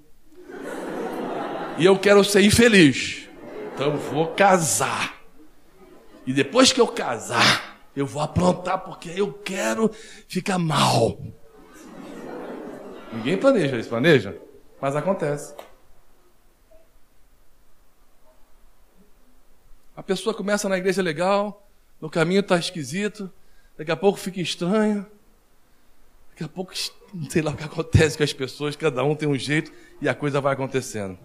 [1.76, 3.28] E eu quero ser infeliz.
[3.74, 5.14] Então vou casar.
[6.26, 9.90] E depois que eu casar, eu vou aprontar porque eu quero
[10.28, 11.18] ficar mal.
[13.12, 14.36] Ninguém planeja isso, planeja?
[14.80, 15.54] Mas acontece.
[19.96, 21.68] A pessoa começa na igreja legal,
[22.00, 23.30] no caminho está esquisito,
[23.78, 25.06] daqui a pouco fica estranho,
[26.30, 26.72] daqui a pouco
[27.12, 30.08] não sei lá o que acontece com as pessoas, cada um tem um jeito e
[30.08, 31.18] a coisa vai acontecendo.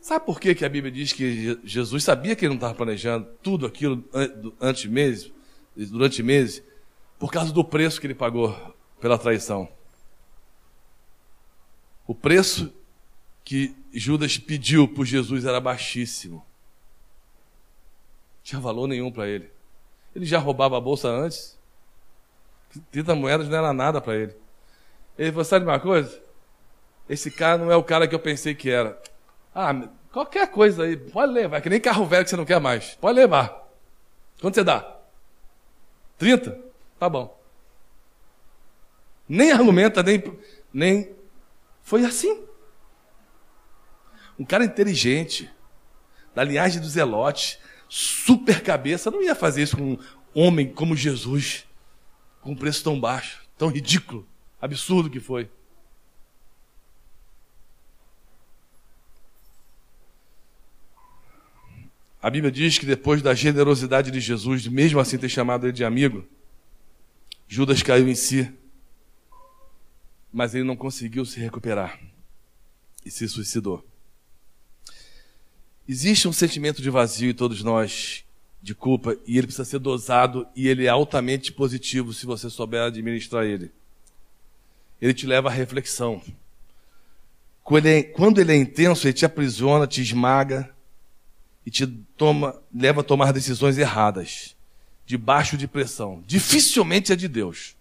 [0.00, 3.28] Sabe por que, que a Bíblia diz que Jesus sabia que ele não estava planejando
[3.40, 4.04] tudo aquilo
[4.60, 5.30] antes meses,
[5.76, 6.60] durante meses?
[7.20, 9.68] Por causa do preço que ele pagou pela traição.
[12.04, 12.72] O preço
[13.44, 16.44] que Judas pediu por Jesus era baixíssimo.
[18.42, 19.50] Tinha valor nenhum para ele.
[20.14, 21.58] Ele já roubava a bolsa antes.
[22.90, 24.36] 30 moedas não era nada para ele.
[25.18, 26.20] Ele falou: sabe uma coisa?
[27.08, 29.00] Esse cara não é o cara que eu pensei que era.
[29.54, 32.94] Ah, qualquer coisa aí, pode levar, que nem carro velho que você não quer mais.
[32.94, 33.68] Pode levar.
[34.40, 34.96] Quanto você dá?
[36.18, 36.58] 30?
[36.98, 37.38] Tá bom.
[39.28, 40.22] Nem argumenta, nem,
[40.72, 41.14] nem.
[41.82, 42.44] Foi assim.
[44.38, 45.50] Um cara inteligente,
[46.34, 47.60] da linhagem do Zelote,
[47.94, 49.98] super cabeça, não ia fazer isso com um
[50.32, 51.66] homem como Jesus,
[52.40, 54.26] com um preço tão baixo, tão ridículo,
[54.58, 55.50] absurdo que foi.
[62.22, 65.84] A Bíblia diz que depois da generosidade de Jesus, mesmo assim ter chamado ele de
[65.84, 66.26] amigo,
[67.46, 68.50] Judas caiu em si,
[70.32, 72.00] mas ele não conseguiu se recuperar
[73.04, 73.86] e se suicidou.
[75.92, 78.24] Existe um sentimento de vazio em todos nós,
[78.62, 82.80] de culpa, e ele precisa ser dosado e ele é altamente positivo se você souber
[82.80, 83.70] administrar ele.
[85.02, 86.22] Ele te leva à reflexão.
[87.62, 87.84] Quando
[88.38, 90.74] ele é, é intenso, ele te aprisiona, te esmaga,
[91.66, 94.56] e te toma, leva a tomar decisões erradas,
[95.04, 96.24] debaixo de pressão.
[96.26, 97.76] Dificilmente é de Deus.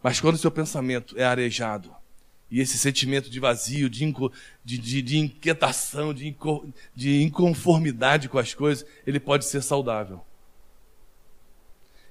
[0.00, 1.92] Mas quando o seu pensamento é arejado,
[2.52, 4.30] e esse sentimento de vazio, de, inco,
[4.62, 10.22] de, de, de inquietação, de, inco, de inconformidade com as coisas, ele pode ser saudável.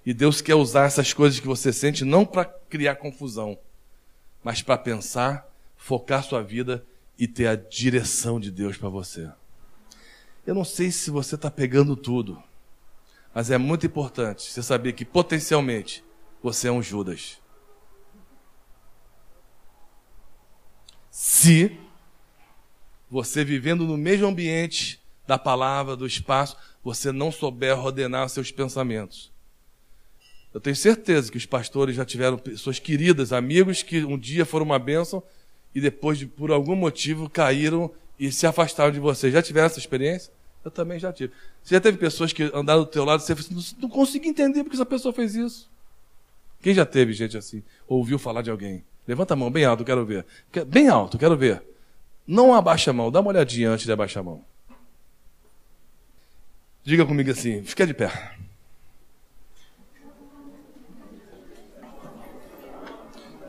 [0.03, 3.55] E Deus quer usar essas coisas que você sente não para criar confusão,
[4.43, 6.83] mas para pensar, focar sua vida
[7.19, 9.29] e ter a direção de Deus para você.
[10.45, 12.41] Eu não sei se você está pegando tudo,
[13.31, 16.03] mas é muito importante você saber que potencialmente
[16.41, 17.40] você é um Judas.
[21.41, 21.75] Se
[23.09, 29.31] você vivendo no mesmo ambiente da palavra, do espaço, você não souber ordenar seus pensamentos.
[30.53, 34.67] Eu tenho certeza que os pastores já tiveram pessoas queridas, amigos que um dia foram
[34.67, 35.23] uma bênção
[35.73, 39.31] e depois, de, por algum motivo, caíram e se afastaram de você.
[39.31, 40.31] Já tiveram essa experiência?
[40.63, 41.33] Eu também já tive.
[41.63, 44.63] Você já teve pessoas que andaram do teu lado e você assim, não consegui entender
[44.63, 45.71] porque essa pessoa fez isso.
[46.61, 47.63] Quem já teve gente assim?
[47.87, 48.83] Ouviu falar de alguém?
[49.07, 50.25] Levanta a mão bem alto, quero ver.
[50.67, 51.63] Bem alto, quero ver.
[52.25, 54.45] Não abaixa a mão, dá uma olhadinha antes de abaixar a mão.
[56.83, 58.11] Diga comigo assim, fica de pé.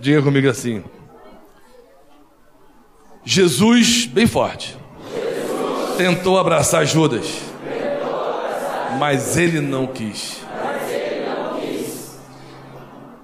[0.00, 0.82] Diga comigo assim.
[3.24, 4.76] Jesus, bem forte,
[5.14, 5.96] Jesus.
[5.96, 7.24] tentou abraçar Judas,
[7.62, 8.98] tentou abraçar.
[8.98, 10.41] Mas, ele não quis.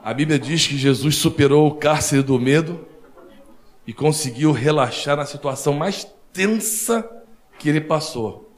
[0.08, 2.88] A Bíblia diz que Jesus superou o cárcere do medo
[3.86, 7.06] e conseguiu relaxar na situação mais tensa
[7.58, 8.50] que ele passou,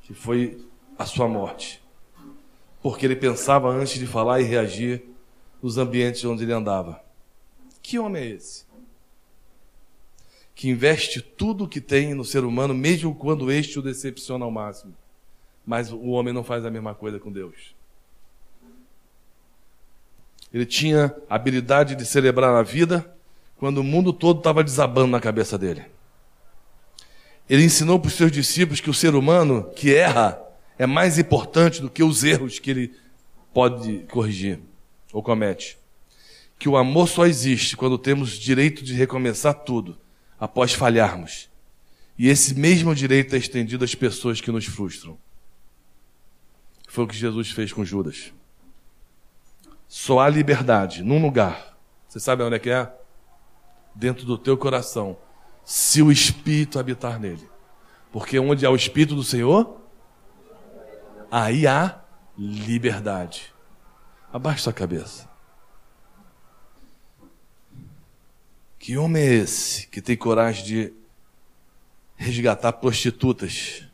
[0.00, 0.66] que foi
[0.98, 1.80] a sua morte.
[2.82, 5.04] Porque ele pensava antes de falar e reagir
[5.62, 7.00] nos ambientes onde ele andava.
[7.80, 8.66] Que homem é esse?
[10.52, 14.50] que investe tudo o que tem no ser humano, mesmo quando este o decepciona ao
[14.50, 14.96] máximo.
[15.64, 17.80] Mas o homem não faz a mesma coisa com Deus.
[20.52, 23.10] Ele tinha a habilidade de celebrar a vida
[23.56, 25.84] quando o mundo todo estava desabando na cabeça dele.
[27.48, 30.40] Ele ensinou para os seus discípulos que o ser humano que erra
[30.78, 32.94] é mais importante do que os erros que ele
[33.52, 34.58] pode corrigir
[35.12, 35.78] ou comete.
[36.58, 39.98] Que o amor só existe quando temos direito de recomeçar tudo
[40.38, 41.48] após falharmos.
[42.18, 45.18] E esse mesmo direito é estendido às pessoas que nos frustram.
[46.88, 48.32] Foi o que Jesus fez com Judas.
[49.94, 51.76] Só há liberdade num lugar.
[52.08, 52.90] Você sabe onde é que é?
[53.94, 55.18] Dentro do teu coração.
[55.66, 57.46] Se o Espírito habitar nele.
[58.10, 59.82] Porque onde há o Espírito do Senhor,
[61.30, 62.00] aí há
[62.38, 63.52] liberdade.
[64.32, 65.28] Abaixe sua cabeça.
[68.78, 70.94] Que homem é esse que tem coragem de
[72.16, 73.84] resgatar prostitutas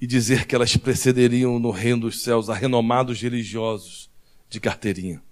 [0.00, 4.13] e dizer que elas precederiam no reino dos céus a renomados religiosos
[4.54, 5.22] de carteirinha?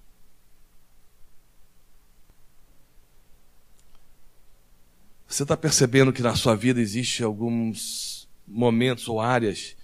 [5.27, 9.75] Você está percebendo que na sua vida existe alguns momentos ou áreas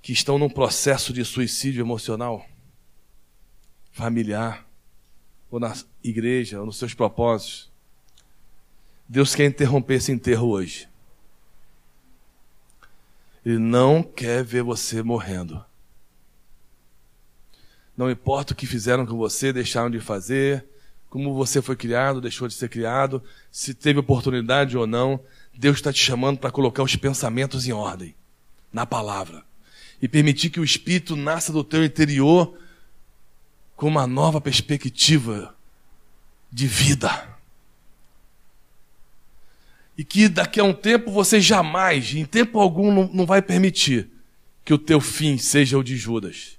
[0.00, 2.46] que estão num processo de suicídio emocional,
[3.90, 4.66] familiar,
[5.50, 7.70] ou na igreja, ou nos seus propósitos?
[9.06, 10.88] Deus quer interromper esse enterro hoje.
[13.44, 15.62] Ele não quer ver você morrendo.
[17.98, 20.64] Não importa o que fizeram com você, deixaram de fazer,
[21.10, 23.20] como você foi criado, deixou de ser criado,
[23.50, 25.18] se teve oportunidade ou não,
[25.52, 28.14] Deus está te chamando para colocar os pensamentos em ordem,
[28.72, 29.42] na palavra,
[30.00, 32.56] e permitir que o Espírito nasça do teu interior
[33.74, 35.52] com uma nova perspectiva
[36.52, 37.36] de vida.
[39.96, 44.08] E que daqui a um tempo você jamais, em tempo algum, não, vai permitir
[44.64, 46.57] que o teu fim seja o de Judas.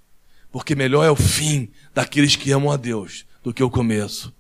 [0.52, 4.34] Porque melhor é o fim daqueles que amam a Deus do que o começo.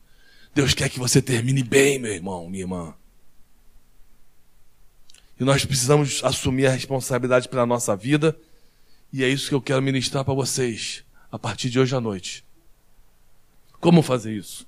[0.53, 2.95] Deus quer que você termine bem, meu irmão, minha irmã.
[5.39, 8.38] E nós precisamos assumir a responsabilidade pela nossa vida.
[9.14, 12.43] E é isso que eu quero ministrar para vocês a partir de hoje à noite.
[13.80, 14.68] Como fazer isso?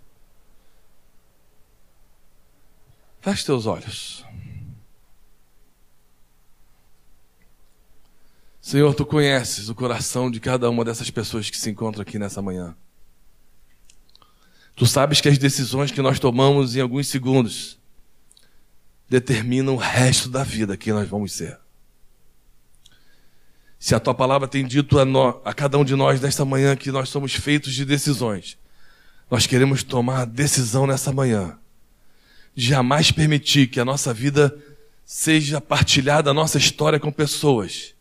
[3.20, 4.26] Feche teus olhos.
[8.72, 12.42] Senhor, tu conheces o coração de cada uma dessas pessoas que se encontram aqui nessa
[12.42, 12.74] manhã.
[14.78, 17.78] Tu sabes que as decisões que nós tomamos em alguns segundos
[19.10, 21.60] determinam o resto da vida que nós vamos ser.
[23.78, 25.04] Se a tua palavra tem dito a,
[25.44, 28.58] a cada um de nós nesta manhã que nós somos feitos de decisões,
[29.30, 31.60] nós queremos tomar decisão nessa manhã
[32.56, 34.58] de jamais permitir que a nossa vida
[35.04, 37.96] seja partilhada, a nossa história com pessoas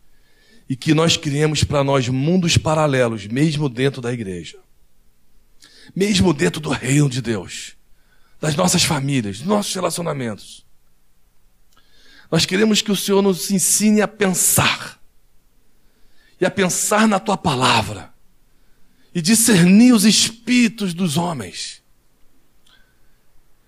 [0.71, 4.57] e que nós criemos para nós mundos paralelos, mesmo dentro da igreja.
[5.93, 7.75] Mesmo dentro do reino de Deus,
[8.39, 10.65] das nossas famílias, dos nossos relacionamentos.
[12.31, 14.97] Nós queremos que o Senhor nos ensine a pensar,
[16.39, 18.09] e a pensar na tua palavra,
[19.13, 21.83] e discernir os espíritos dos homens,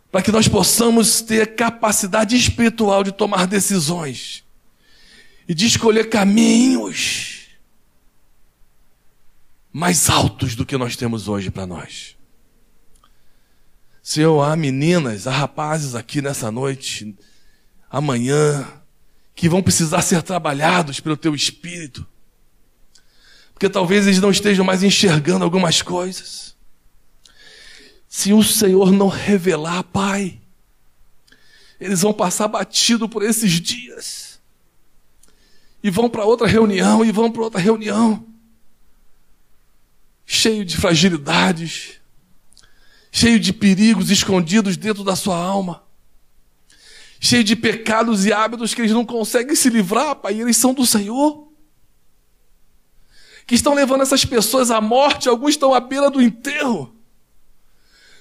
[0.10, 4.44] para que nós possamos ter capacidade espiritual de tomar decisões
[5.54, 7.42] e de escolher caminhos
[9.72, 12.18] mais altos do que nós temos hoje para nós.
[14.02, 17.16] Senhor, há meninas, há rapazes aqui nessa noite,
[17.88, 18.68] amanhã,
[19.36, 22.04] que vão precisar ser trabalhados pelo teu espírito.
[23.54, 26.56] Porque talvez eles não estejam mais enxergando algumas coisas.
[28.10, 30.42] Se o Senhor não revelar, Pai,
[31.80, 34.23] eles vão passar batido por esses dias.
[35.84, 38.34] E vão para outra reunião, e vão para outra reunião
[40.26, 42.00] cheio de fragilidades,
[43.12, 45.84] cheio de perigos escondidos dentro da sua alma,
[47.20, 50.74] cheio de pecados e hábitos que eles não conseguem se livrar, Pai, e eles são
[50.74, 51.48] do Senhor.
[53.46, 56.96] Que estão levando essas pessoas à morte, alguns estão à beira do enterro.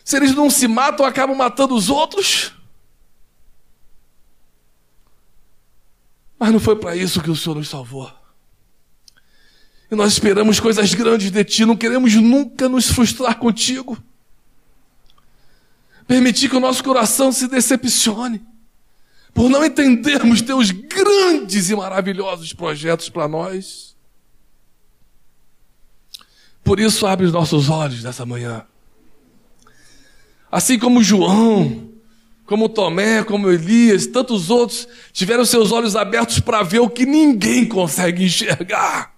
[0.04, 2.52] Se eles não se matam, acabam matando os outros.
[6.42, 8.12] Mas não foi para isso que o Senhor nos salvou.
[9.88, 13.96] E nós esperamos coisas grandes de ti, não queremos nunca nos frustrar contigo.
[16.04, 18.44] Permitir que o nosso coração se decepcione
[19.32, 23.94] por não entendermos teus grandes e maravilhosos projetos para nós.
[26.64, 28.66] Por isso, abre os nossos olhos nessa manhã.
[30.50, 31.91] Assim como João,
[32.52, 37.66] como Tomé, como Elias, tantos outros tiveram seus olhos abertos para ver o que ninguém
[37.66, 39.10] consegue enxergar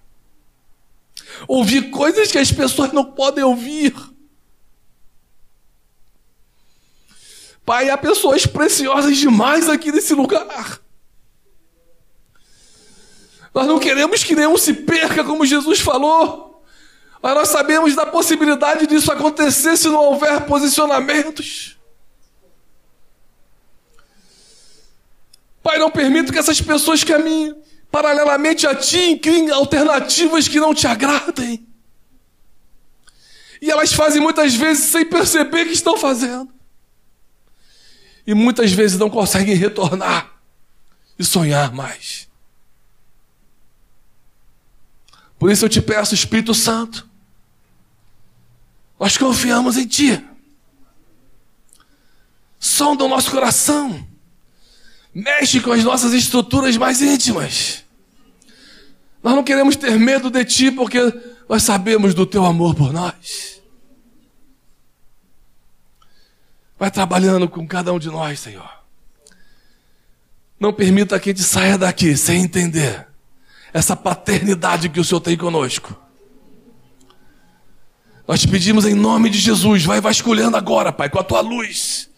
[1.48, 3.92] ouvir coisas que as pessoas não podem ouvir.
[7.66, 10.80] Pai, há pessoas preciosas demais aqui nesse lugar.
[13.52, 16.64] Nós não queremos que nenhum se perca, como Jesus falou.
[17.20, 21.73] Mas nós sabemos da possibilidade disso acontecer se não houver posicionamentos.
[25.64, 27.56] Pai, não permita que essas pessoas caminhem
[27.90, 31.66] paralelamente a ti, criem alternativas que não te agradem.
[33.62, 36.52] E elas fazem muitas vezes sem perceber que estão fazendo.
[38.26, 40.32] E muitas vezes não conseguem retornar.
[41.18, 42.28] e sonhar mais.
[45.38, 47.08] Por isso eu te peço, Espírito Santo,
[48.98, 50.24] nós confiamos em Ti.
[52.58, 54.13] Sonda o nosso coração.
[55.14, 57.84] Mexe com as nossas estruturas mais íntimas.
[59.22, 60.98] Nós não queremos ter medo de Ti porque
[61.48, 63.62] nós sabemos do Teu amor por nós.
[66.78, 68.68] Vai trabalhando com cada um de nós, Senhor.
[70.58, 73.06] Não permita que a gente saia daqui sem entender
[73.72, 75.96] essa paternidade que o Senhor tem conosco.
[78.26, 82.08] Nós te pedimos em nome de Jesus, vai vasculhando agora, Pai, com a tua luz.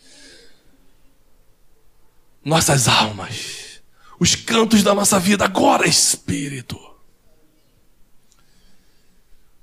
[2.46, 3.82] Nossas almas,
[4.20, 6.78] os cantos da nossa vida agora, Espírito.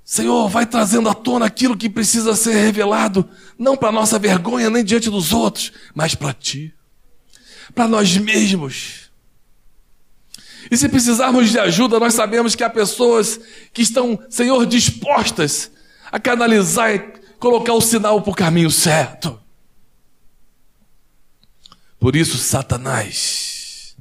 [0.04, 3.26] Senhor, vai trazendo à tona aquilo que precisa ser revelado,
[3.58, 6.74] não para nossa vergonha nem diante dos outros, mas para ti,
[7.74, 9.10] para nós mesmos.
[10.70, 13.40] E se precisarmos de ajuda, nós sabemos que há pessoas
[13.72, 15.70] que estão, Senhor, dispostas
[16.12, 16.98] a canalizar e
[17.38, 19.40] colocar o sinal para o caminho certo.
[22.04, 23.96] Por isso, Satanás,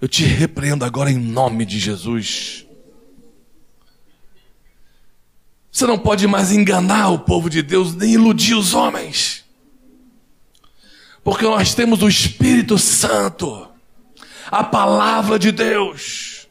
[0.00, 2.64] eu te repreendo agora em nome de Jesus.
[5.72, 9.44] Você não pode mais enganar o povo de Deus, nem iludir os homens.
[11.24, 13.70] Porque nós temos o Espírito Santo,
[14.48, 16.46] a palavra de Deus.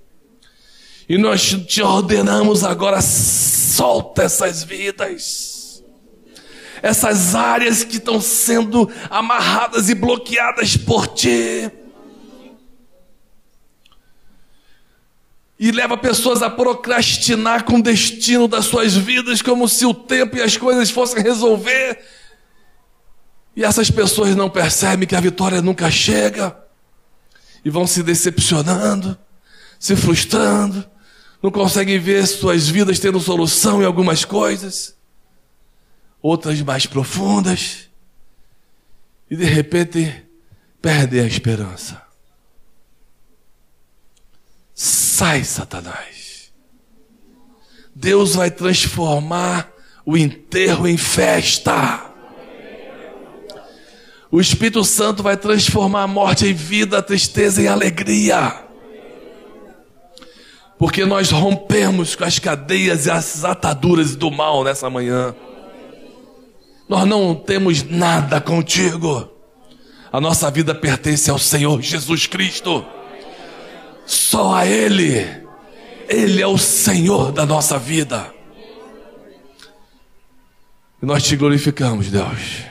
[1.08, 5.55] E nós te ordenamos agora, solta essas vidas.
[6.86, 11.72] Essas áreas que estão sendo amarradas e bloqueadas por ti.
[15.58, 20.36] e leva pessoas a procrastinar com o destino das suas vidas, como se o tempo
[20.36, 22.04] e as coisas fossem resolver.
[23.56, 26.56] E essas pessoas não percebem que a vitória nunca chega
[27.64, 29.18] e vão se decepcionando,
[29.80, 30.86] se frustrando,
[31.42, 34.95] não conseguem ver suas vidas tendo solução em algumas coisas,
[36.28, 37.88] outras mais profundas,
[39.30, 40.26] e de repente
[40.82, 42.02] perdem a esperança.
[44.74, 46.52] Sai, Satanás.
[47.94, 49.72] Deus vai transformar
[50.04, 52.12] o enterro em festa.
[54.32, 58.66] O Espírito Santo vai transformar a morte em vida, a tristeza em alegria.
[60.78, 65.36] Porque nós rompemos com as cadeias e as ataduras do mal nessa manhã.
[66.88, 69.30] Nós não temos nada contigo.
[70.12, 72.86] A nossa vida pertence ao Senhor Jesus Cristo.
[74.06, 75.46] Só a Ele.
[76.08, 78.32] Ele é o Senhor da nossa vida.
[81.02, 82.64] E nós te glorificamos, Deus.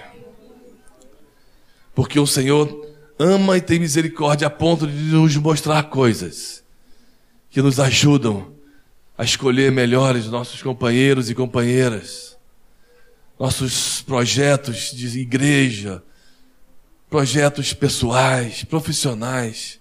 [1.94, 2.84] Porque o Senhor
[3.18, 6.64] ama e tem misericórdia a ponto de nos mostrar coisas
[7.50, 8.52] que nos ajudam
[9.16, 12.33] a escolher melhores nossos companheiros e companheiras,
[13.38, 16.02] nossos projetos de igreja,
[17.08, 19.80] projetos pessoais, profissionais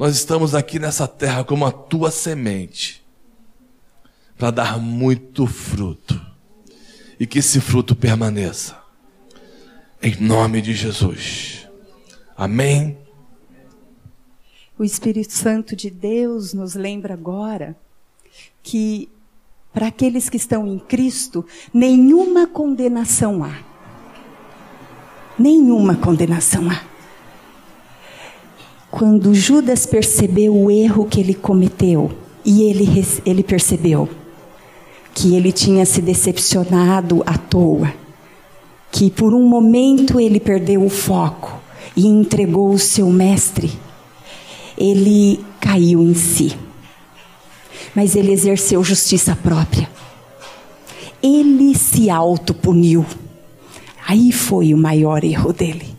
[0.00, 3.04] nós estamos aqui nessa terra como a tua semente
[4.38, 6.18] para dar muito fruto
[7.18, 8.82] e que esse fruto permaneça.
[10.02, 11.68] Em nome de Jesus.
[12.34, 12.96] Amém.
[14.78, 17.76] O Espírito Santo de Deus nos lembra agora
[18.62, 19.06] que
[19.72, 23.54] para aqueles que estão em Cristo, nenhuma condenação há.
[25.38, 26.82] Nenhuma condenação há.
[28.90, 32.10] Quando Judas percebeu o erro que ele cometeu,
[32.44, 32.86] e ele,
[33.24, 34.08] ele percebeu
[35.14, 37.92] que ele tinha se decepcionado à toa,
[38.90, 41.60] que por um momento ele perdeu o foco
[41.96, 43.70] e entregou o seu mestre,
[44.76, 46.56] ele caiu em si.
[47.94, 49.88] Mas ele exerceu justiça própria.
[51.22, 53.04] Ele se autopuniu.
[54.06, 55.94] Aí foi o maior erro dele.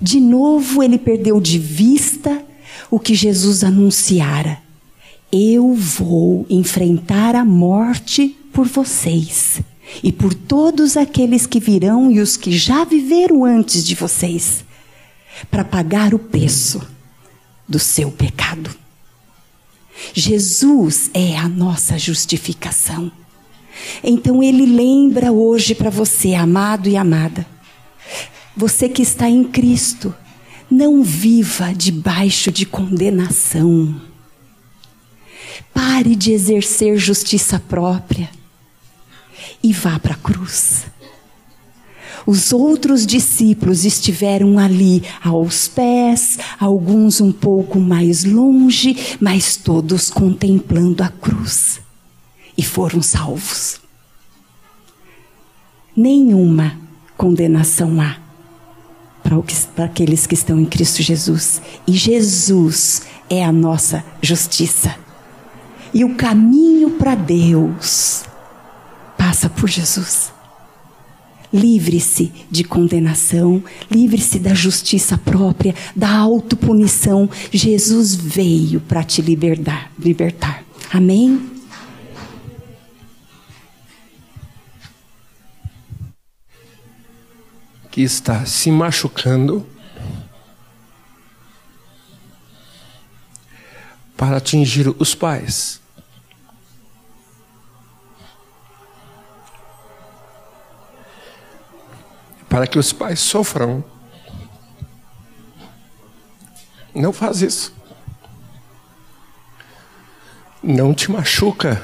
[0.00, 2.44] De novo ele perdeu de vista
[2.90, 4.60] o que Jesus anunciara.
[5.30, 9.60] Eu vou enfrentar a morte por vocês
[10.02, 14.64] e por todos aqueles que virão e os que já viveram antes de vocês,
[15.50, 16.86] para pagar o preço
[17.68, 18.70] do seu pecado.
[20.14, 23.10] Jesus é a nossa justificação.
[24.02, 27.46] Então ele lembra hoje para você, amado e amada,
[28.56, 30.14] você que está em Cristo,
[30.70, 34.00] não viva debaixo de condenação.
[35.72, 38.28] Pare de exercer justiça própria
[39.62, 40.84] e vá para a cruz.
[42.26, 51.02] Os outros discípulos estiveram ali aos pés, alguns um pouco mais longe, mas todos contemplando
[51.02, 51.80] a cruz
[52.56, 53.80] e foram salvos.
[55.96, 56.78] Nenhuma
[57.16, 58.22] condenação há
[59.22, 61.62] para aqueles que estão em Cristo Jesus.
[61.86, 64.94] E Jesus é a nossa justiça.
[65.94, 68.24] E o caminho para Deus
[69.16, 70.32] passa por Jesus.
[71.52, 77.28] Livre-se de condenação, livre-se da justiça própria, da autopunição.
[77.52, 80.64] Jesus veio para te libertar, libertar.
[80.90, 81.50] Amém?
[87.90, 89.66] Que está se machucando
[94.16, 95.81] para atingir os pais.
[102.52, 103.82] Para que os pais sofram.
[106.94, 107.74] Não faz isso.
[110.62, 111.82] Não te machuca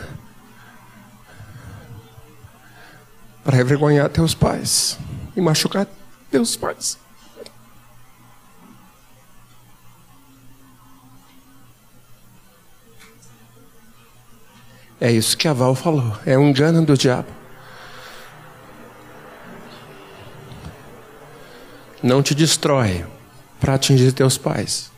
[3.42, 4.98] para envergonhar teus pais
[5.34, 5.86] e machucar
[6.30, 6.98] teus pais.
[15.00, 16.14] É isso que a Val falou.
[16.26, 17.37] É um engano do diabo.
[22.02, 23.04] Não te destrói
[23.60, 24.90] para atingir teus pais.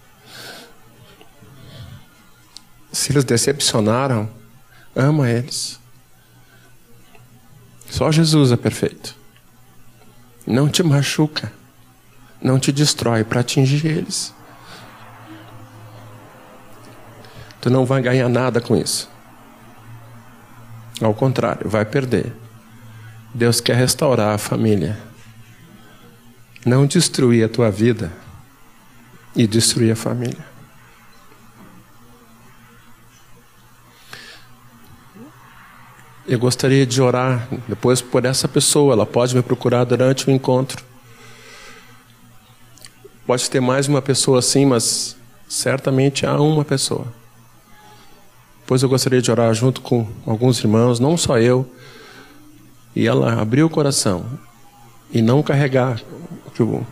[2.92, 4.28] Se eles decepcionaram,
[4.94, 5.78] ama eles.
[7.88, 9.14] Só Jesus é perfeito.
[10.46, 11.52] Não te machuca,
[12.40, 14.34] não te destrói para atingir eles.
[17.60, 19.08] Tu não vai ganhar nada com isso.
[21.00, 22.34] Ao contrário, vai perder.
[23.32, 25.09] Deus quer restaurar a família
[26.64, 28.12] não destruir a tua vida
[29.34, 30.50] e destruir a família.
[36.26, 40.84] Eu gostaria de orar depois por essa pessoa, ela pode me procurar durante o encontro.
[43.26, 45.16] Pode ter mais uma pessoa assim, mas
[45.48, 47.06] certamente há uma pessoa.
[48.66, 51.68] Pois eu gostaria de orar junto com alguns irmãos, não só eu,
[52.94, 54.38] e ela abriu o coração
[55.12, 56.00] e não carregar
[56.54, 56.86] que o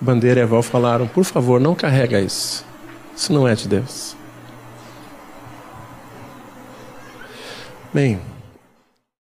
[0.00, 2.64] Bandeira e a Val falaram, por favor, não carrega isso.
[3.14, 4.16] Isso não é de Deus.
[7.92, 8.20] Bem,